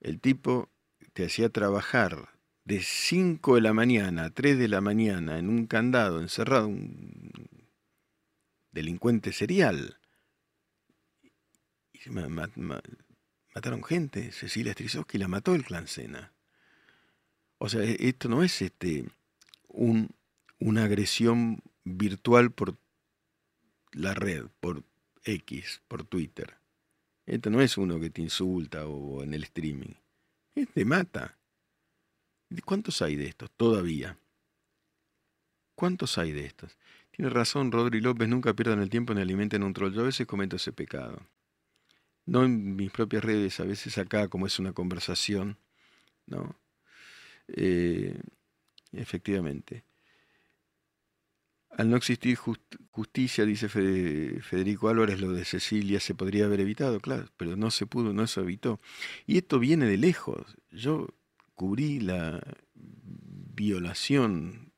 el 0.00 0.20
tipo 0.20 0.68
te 1.12 1.24
hacía 1.24 1.48
trabajar 1.48 2.35
de 2.66 2.82
5 2.82 3.54
de 3.54 3.60
la 3.60 3.72
mañana 3.72 4.24
a 4.24 4.30
3 4.30 4.58
de 4.58 4.68
la 4.68 4.80
mañana 4.80 5.38
en 5.38 5.48
un 5.48 5.66
candado 5.66 6.20
encerrado, 6.20 6.66
un 6.66 7.30
delincuente 8.72 9.32
serial, 9.32 9.98
mataron 13.54 13.84
gente. 13.84 14.32
Cecilia 14.32 14.72
Strisowski 14.72 15.16
la 15.16 15.28
mató 15.28 15.54
el 15.54 15.64
clan 15.64 15.86
Sena. 15.86 16.32
O 17.58 17.68
sea, 17.68 17.82
e, 17.82 18.08
esto 18.08 18.28
no 18.28 18.42
es 18.42 18.60
este 18.60 19.06
un, 19.68 20.10
una 20.58 20.84
agresión 20.84 21.62
virtual 21.84 22.50
por 22.50 22.76
la 23.92 24.12
red, 24.12 24.46
por 24.58 24.82
X, 25.24 25.82
por 25.86 26.04
Twitter. 26.04 26.56
Esto 27.26 27.48
no 27.50 27.60
es 27.60 27.78
uno 27.78 28.00
que 28.00 28.10
te 28.10 28.22
insulta 28.22 28.86
o 28.86 29.22
en 29.22 29.34
el 29.34 29.44
streaming. 29.44 29.94
Este 30.56 30.84
mata. 30.84 31.35
¿Cuántos 32.64 33.02
hay 33.02 33.16
de 33.16 33.26
estos 33.26 33.50
todavía? 33.56 34.18
¿Cuántos 35.74 36.16
hay 36.18 36.32
de 36.32 36.46
estos? 36.46 36.76
Tiene 37.10 37.30
razón 37.30 37.72
Rodri 37.72 38.00
López, 38.00 38.28
nunca 38.28 38.54
pierdan 38.54 38.80
el 38.80 38.90
tiempo 38.90 39.14
ni 39.14 39.20
alimenten 39.20 39.62
un 39.62 39.72
troll. 39.72 39.92
Yo 39.92 40.02
a 40.02 40.04
veces 40.04 40.26
cometo 40.26 40.56
ese 40.56 40.72
pecado. 40.72 41.20
No 42.26 42.44
en 42.44 42.76
mis 42.76 42.90
propias 42.90 43.24
redes, 43.24 43.60
a 43.60 43.64
veces 43.64 43.98
acá 43.98 44.28
como 44.28 44.46
es 44.46 44.58
una 44.58 44.72
conversación, 44.72 45.58
¿no? 46.26 46.58
Eh, 47.48 48.20
efectivamente. 48.92 49.84
Al 51.70 51.90
no 51.90 51.96
existir 51.96 52.38
justicia, 52.90 53.44
dice 53.44 53.68
Federico 53.68 54.88
Álvarez, 54.88 55.20
lo 55.20 55.32
de 55.32 55.44
Cecilia 55.44 56.00
se 56.00 56.14
podría 56.14 56.46
haber 56.46 56.60
evitado, 56.60 57.00
claro, 57.00 57.28
pero 57.36 57.54
no 57.54 57.70
se 57.70 57.86
pudo, 57.86 58.14
no 58.14 58.26
se 58.26 58.40
evitó. 58.40 58.80
Y 59.26 59.36
esto 59.36 59.58
viene 59.58 59.86
de 59.86 59.98
lejos. 59.98 60.56
Yo 60.70 61.08
cubrí 61.56 62.00
la 62.00 62.40
violación 62.74 64.72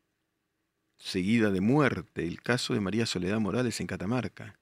seguida 0.96 1.50
de 1.50 1.60
muerte, 1.60 2.26
el 2.26 2.40
caso 2.40 2.72
de 2.72 2.80
María 2.80 3.04
Soledad 3.04 3.40
Morales 3.40 3.80
en 3.80 3.88
Catamarca. 3.88 4.58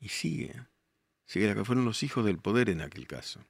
Y 0.00 0.08
sigue, 0.08 0.66
sigue 1.24 1.46
la 1.46 1.54
que 1.54 1.64
fueron 1.64 1.84
los 1.84 2.02
hijos 2.02 2.26
del 2.26 2.38
poder 2.38 2.68
en 2.68 2.82
aquel 2.82 3.06
caso. 3.06 3.40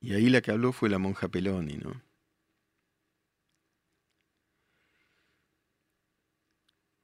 Y 0.00 0.14
ahí 0.14 0.30
la 0.30 0.40
que 0.40 0.52
habló 0.52 0.72
fue 0.72 0.88
la 0.88 0.98
monja 0.98 1.28
Peloni, 1.28 1.76
¿no? 1.78 2.00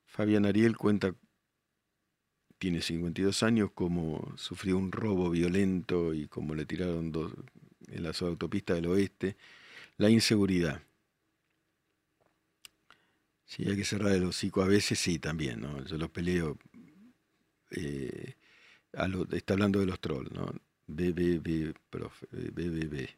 Fabián 0.07 0.45
Ariel 0.47 0.77
cuenta, 0.77 1.15
tiene 2.59 2.81
52 2.81 3.43
años, 3.43 3.71
cómo 3.75 4.35
sufrió 4.37 4.77
un 4.77 4.93
robo 4.93 5.31
violento 5.31 6.15
y 6.15 6.29
cómo 6.29 6.55
le 6.55 6.67
tiraron 6.67 7.11
dos 7.11 7.33
en 7.91 8.03
la 8.03 8.13
autopista 8.21 8.75
del 8.75 8.87
oeste. 8.87 9.37
La 9.99 10.11
inseguridad. 10.11 10.83
Sí, 13.45 13.69
hay 13.69 13.77
que 13.77 13.85
cerrar 13.85 14.13
el 14.13 14.25
hocico 14.25 14.63
a 14.63 14.67
veces, 14.67 14.99
sí, 14.99 15.19
también, 15.19 15.61
¿no? 15.61 15.85
Yo 15.85 15.99
los 15.99 16.11
peleo. 16.11 16.59
Eh, 17.71 18.35
está 19.33 19.55
hablando 19.55 19.81
de 19.81 19.87
los 19.87 20.01
trolls, 20.01 20.31
¿no? 20.33 20.53
BBB, 20.87 21.75
profe, 21.91 22.27
BBB. 22.31 23.09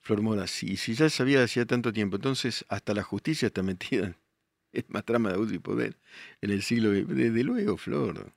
Flor 0.00 0.22
Mora, 0.22 0.46
sí, 0.46 0.76
si 0.76 0.94
ya 0.94 1.10
sabía 1.10 1.44
hacía 1.44 1.66
tanto 1.66 1.92
tiempo, 1.92 2.16
entonces 2.16 2.64
hasta 2.68 2.94
la 2.94 3.02
justicia 3.02 3.46
está 3.46 3.62
metida 3.62 4.16
es 4.72 4.88
más 4.88 5.04
trama 5.04 5.30
de 5.30 5.34
abuso 5.36 5.54
y 5.54 5.58
poder 5.58 5.96
en 6.40 6.50
el 6.50 6.62
siglo 6.62 6.90
Desde 6.90 7.44
luego, 7.44 7.76
Flor. 7.76 8.32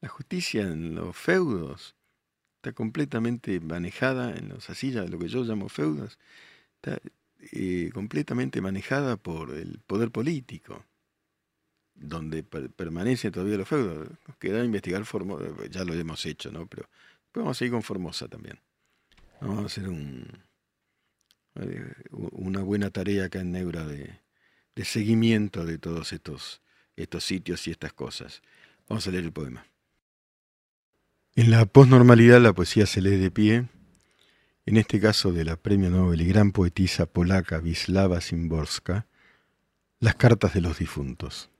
La 0.00 0.08
justicia 0.08 0.62
en 0.62 0.94
los 0.94 1.16
feudos 1.16 1.94
está 2.66 2.74
completamente 2.74 3.60
manejada 3.60 4.36
en 4.36 4.48
los 4.48 4.68
asillas, 4.68 5.08
lo 5.08 5.20
que 5.20 5.28
yo 5.28 5.44
llamo 5.44 5.68
feudos, 5.68 6.18
está 6.76 7.00
eh, 7.52 7.90
completamente 7.94 8.60
manejada 8.60 9.16
por 9.16 9.54
el 9.54 9.78
poder 9.86 10.10
político, 10.10 10.84
donde 11.94 12.42
permanece 12.42 13.30
todavía 13.30 13.56
los 13.58 13.68
feudos. 13.68 14.08
Nos 14.26 14.36
queda 14.38 14.64
investigar 14.64 15.04
Formosa, 15.04 15.44
ya 15.70 15.84
lo 15.84 15.94
hemos 15.94 16.26
hecho, 16.26 16.50
¿no? 16.50 16.66
Pero 16.66 16.88
vamos 17.34 17.56
a 17.56 17.58
seguir 17.58 17.70
con 17.70 17.84
Formosa 17.84 18.26
también. 18.26 18.58
Vamos 19.40 19.62
a 19.62 19.66
hacer 19.66 19.84
eh, 21.60 21.94
una 22.10 22.62
buena 22.62 22.90
tarea 22.90 23.26
acá 23.26 23.42
en 23.42 23.52
Neura 23.52 23.86
de, 23.86 24.18
de 24.74 24.84
seguimiento 24.84 25.64
de 25.64 25.78
todos 25.78 26.12
estos, 26.12 26.62
estos 26.96 27.22
sitios 27.22 27.64
y 27.68 27.70
estas 27.70 27.92
cosas. 27.92 28.42
Vamos 28.88 29.06
a 29.06 29.12
leer 29.12 29.22
el 29.22 29.32
poema. 29.32 29.64
En 31.38 31.50
la 31.50 31.66
posnormalidad 31.66 32.40
la 32.40 32.54
poesía 32.54 32.86
se 32.86 33.02
lee 33.02 33.18
de 33.18 33.30
pie, 33.30 33.66
en 34.64 34.78
este 34.78 34.98
caso 34.98 35.32
de 35.32 35.44
la 35.44 35.56
premio 35.56 35.90
Nobel 35.90 36.22
y 36.22 36.26
gran 36.26 36.50
poetisa 36.50 37.04
polaca 37.04 37.58
Wisława 37.58 38.22
Szymborska, 38.22 39.06
las 40.00 40.14
cartas 40.14 40.54
de 40.54 40.62
los 40.62 40.78
difuntos. 40.78 41.50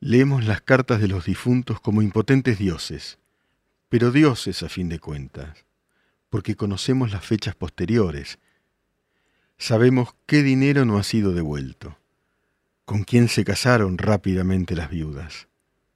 Leemos 0.00 0.44
las 0.44 0.60
cartas 0.60 1.00
de 1.00 1.08
los 1.08 1.24
difuntos 1.24 1.80
como 1.80 2.02
impotentes 2.02 2.58
dioses, 2.58 3.18
pero 3.88 4.10
dioses 4.10 4.62
a 4.62 4.68
fin 4.68 4.90
de 4.90 4.98
cuentas, 4.98 5.64
porque 6.28 6.56
conocemos 6.56 7.10
las 7.10 7.24
fechas 7.24 7.54
posteriores, 7.54 8.38
sabemos 9.56 10.14
qué 10.26 10.42
dinero 10.42 10.84
no 10.84 10.98
ha 10.98 11.02
sido 11.04 11.32
devuelto, 11.32 11.96
con 12.84 13.04
quién 13.04 13.28
se 13.28 13.46
casaron 13.46 13.96
rápidamente 13.96 14.76
las 14.76 14.90
viudas, 14.90 15.48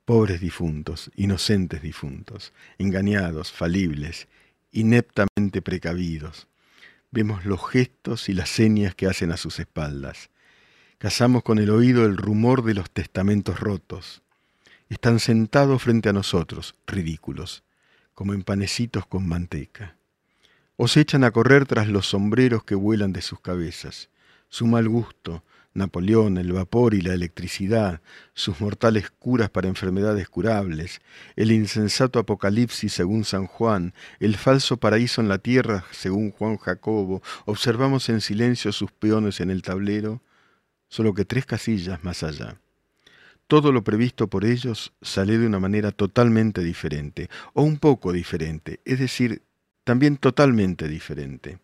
pobres 0.06 0.40
difuntos, 0.40 1.10
inocentes 1.16 1.82
difuntos, 1.82 2.54
engañados, 2.78 3.52
falibles, 3.52 4.26
ineptamente 4.72 5.60
precavidos. 5.60 6.48
Vemos 7.10 7.44
los 7.44 7.68
gestos 7.68 8.30
y 8.30 8.32
las 8.32 8.48
señas 8.48 8.94
que 8.94 9.06
hacen 9.06 9.30
a 9.32 9.36
sus 9.36 9.58
espaldas. 9.58 10.30
Cazamos 10.96 11.42
con 11.42 11.58
el 11.58 11.68
oído 11.68 12.06
el 12.06 12.16
rumor 12.16 12.64
de 12.64 12.72
los 12.72 12.90
testamentos 12.90 13.60
rotos. 13.60 14.22
Están 14.88 15.20
sentados 15.20 15.82
frente 15.82 16.08
a 16.08 16.14
nosotros, 16.14 16.74
ridículos, 16.86 17.62
como 18.14 18.32
empanecitos 18.32 19.04
con 19.04 19.28
manteca 19.28 19.96
o 20.76 20.88
se 20.88 21.00
echan 21.00 21.24
a 21.24 21.30
correr 21.30 21.66
tras 21.66 21.88
los 21.88 22.06
sombreros 22.06 22.64
que 22.64 22.74
vuelan 22.74 23.12
de 23.12 23.22
sus 23.22 23.40
cabezas. 23.40 24.10
Su 24.48 24.66
mal 24.66 24.88
gusto, 24.88 25.42
Napoleón, 25.76 26.38
el 26.38 26.52
vapor 26.52 26.94
y 26.94 27.00
la 27.00 27.14
electricidad, 27.14 28.00
sus 28.34 28.60
mortales 28.60 29.10
curas 29.10 29.50
para 29.50 29.68
enfermedades 29.68 30.28
curables, 30.28 31.00
el 31.36 31.52
insensato 31.52 32.18
apocalipsis 32.18 32.92
según 32.92 33.24
San 33.24 33.46
Juan, 33.46 33.94
el 34.18 34.36
falso 34.36 34.78
paraíso 34.78 35.20
en 35.20 35.28
la 35.28 35.38
tierra 35.38 35.84
según 35.92 36.30
Juan 36.30 36.56
Jacobo, 36.56 37.22
observamos 37.44 38.08
en 38.08 38.20
silencio 38.20 38.72
sus 38.72 38.90
peones 38.90 39.40
en 39.40 39.50
el 39.50 39.62
tablero, 39.62 40.22
solo 40.88 41.14
que 41.14 41.24
tres 41.24 41.46
casillas 41.46 42.02
más 42.02 42.22
allá. 42.22 42.58
Todo 43.46 43.70
lo 43.70 43.84
previsto 43.84 44.26
por 44.28 44.44
ellos 44.44 44.92
sale 45.02 45.38
de 45.38 45.46
una 45.46 45.60
manera 45.60 45.92
totalmente 45.92 46.62
diferente, 46.62 47.30
o 47.52 47.62
un 47.62 47.78
poco 47.78 48.12
diferente, 48.12 48.80
es 48.84 48.98
decir, 48.98 49.42
también 49.84 50.16
totalmente 50.16 50.88
diferente. 50.88 51.58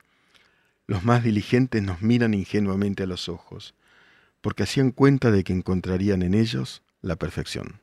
Los 0.86 1.04
más 1.04 1.24
diligentes 1.24 1.82
nos 1.82 2.02
miran 2.02 2.34
ingenuamente 2.34 3.02
a 3.02 3.06
los 3.06 3.28
ojos, 3.28 3.74
porque 4.42 4.64
hacían 4.64 4.90
cuenta 4.90 5.30
de 5.30 5.44
que 5.44 5.54
encontrarían 5.54 6.22
en 6.22 6.34
ellos 6.34 6.82
la 7.00 7.16
perfección. 7.16 7.81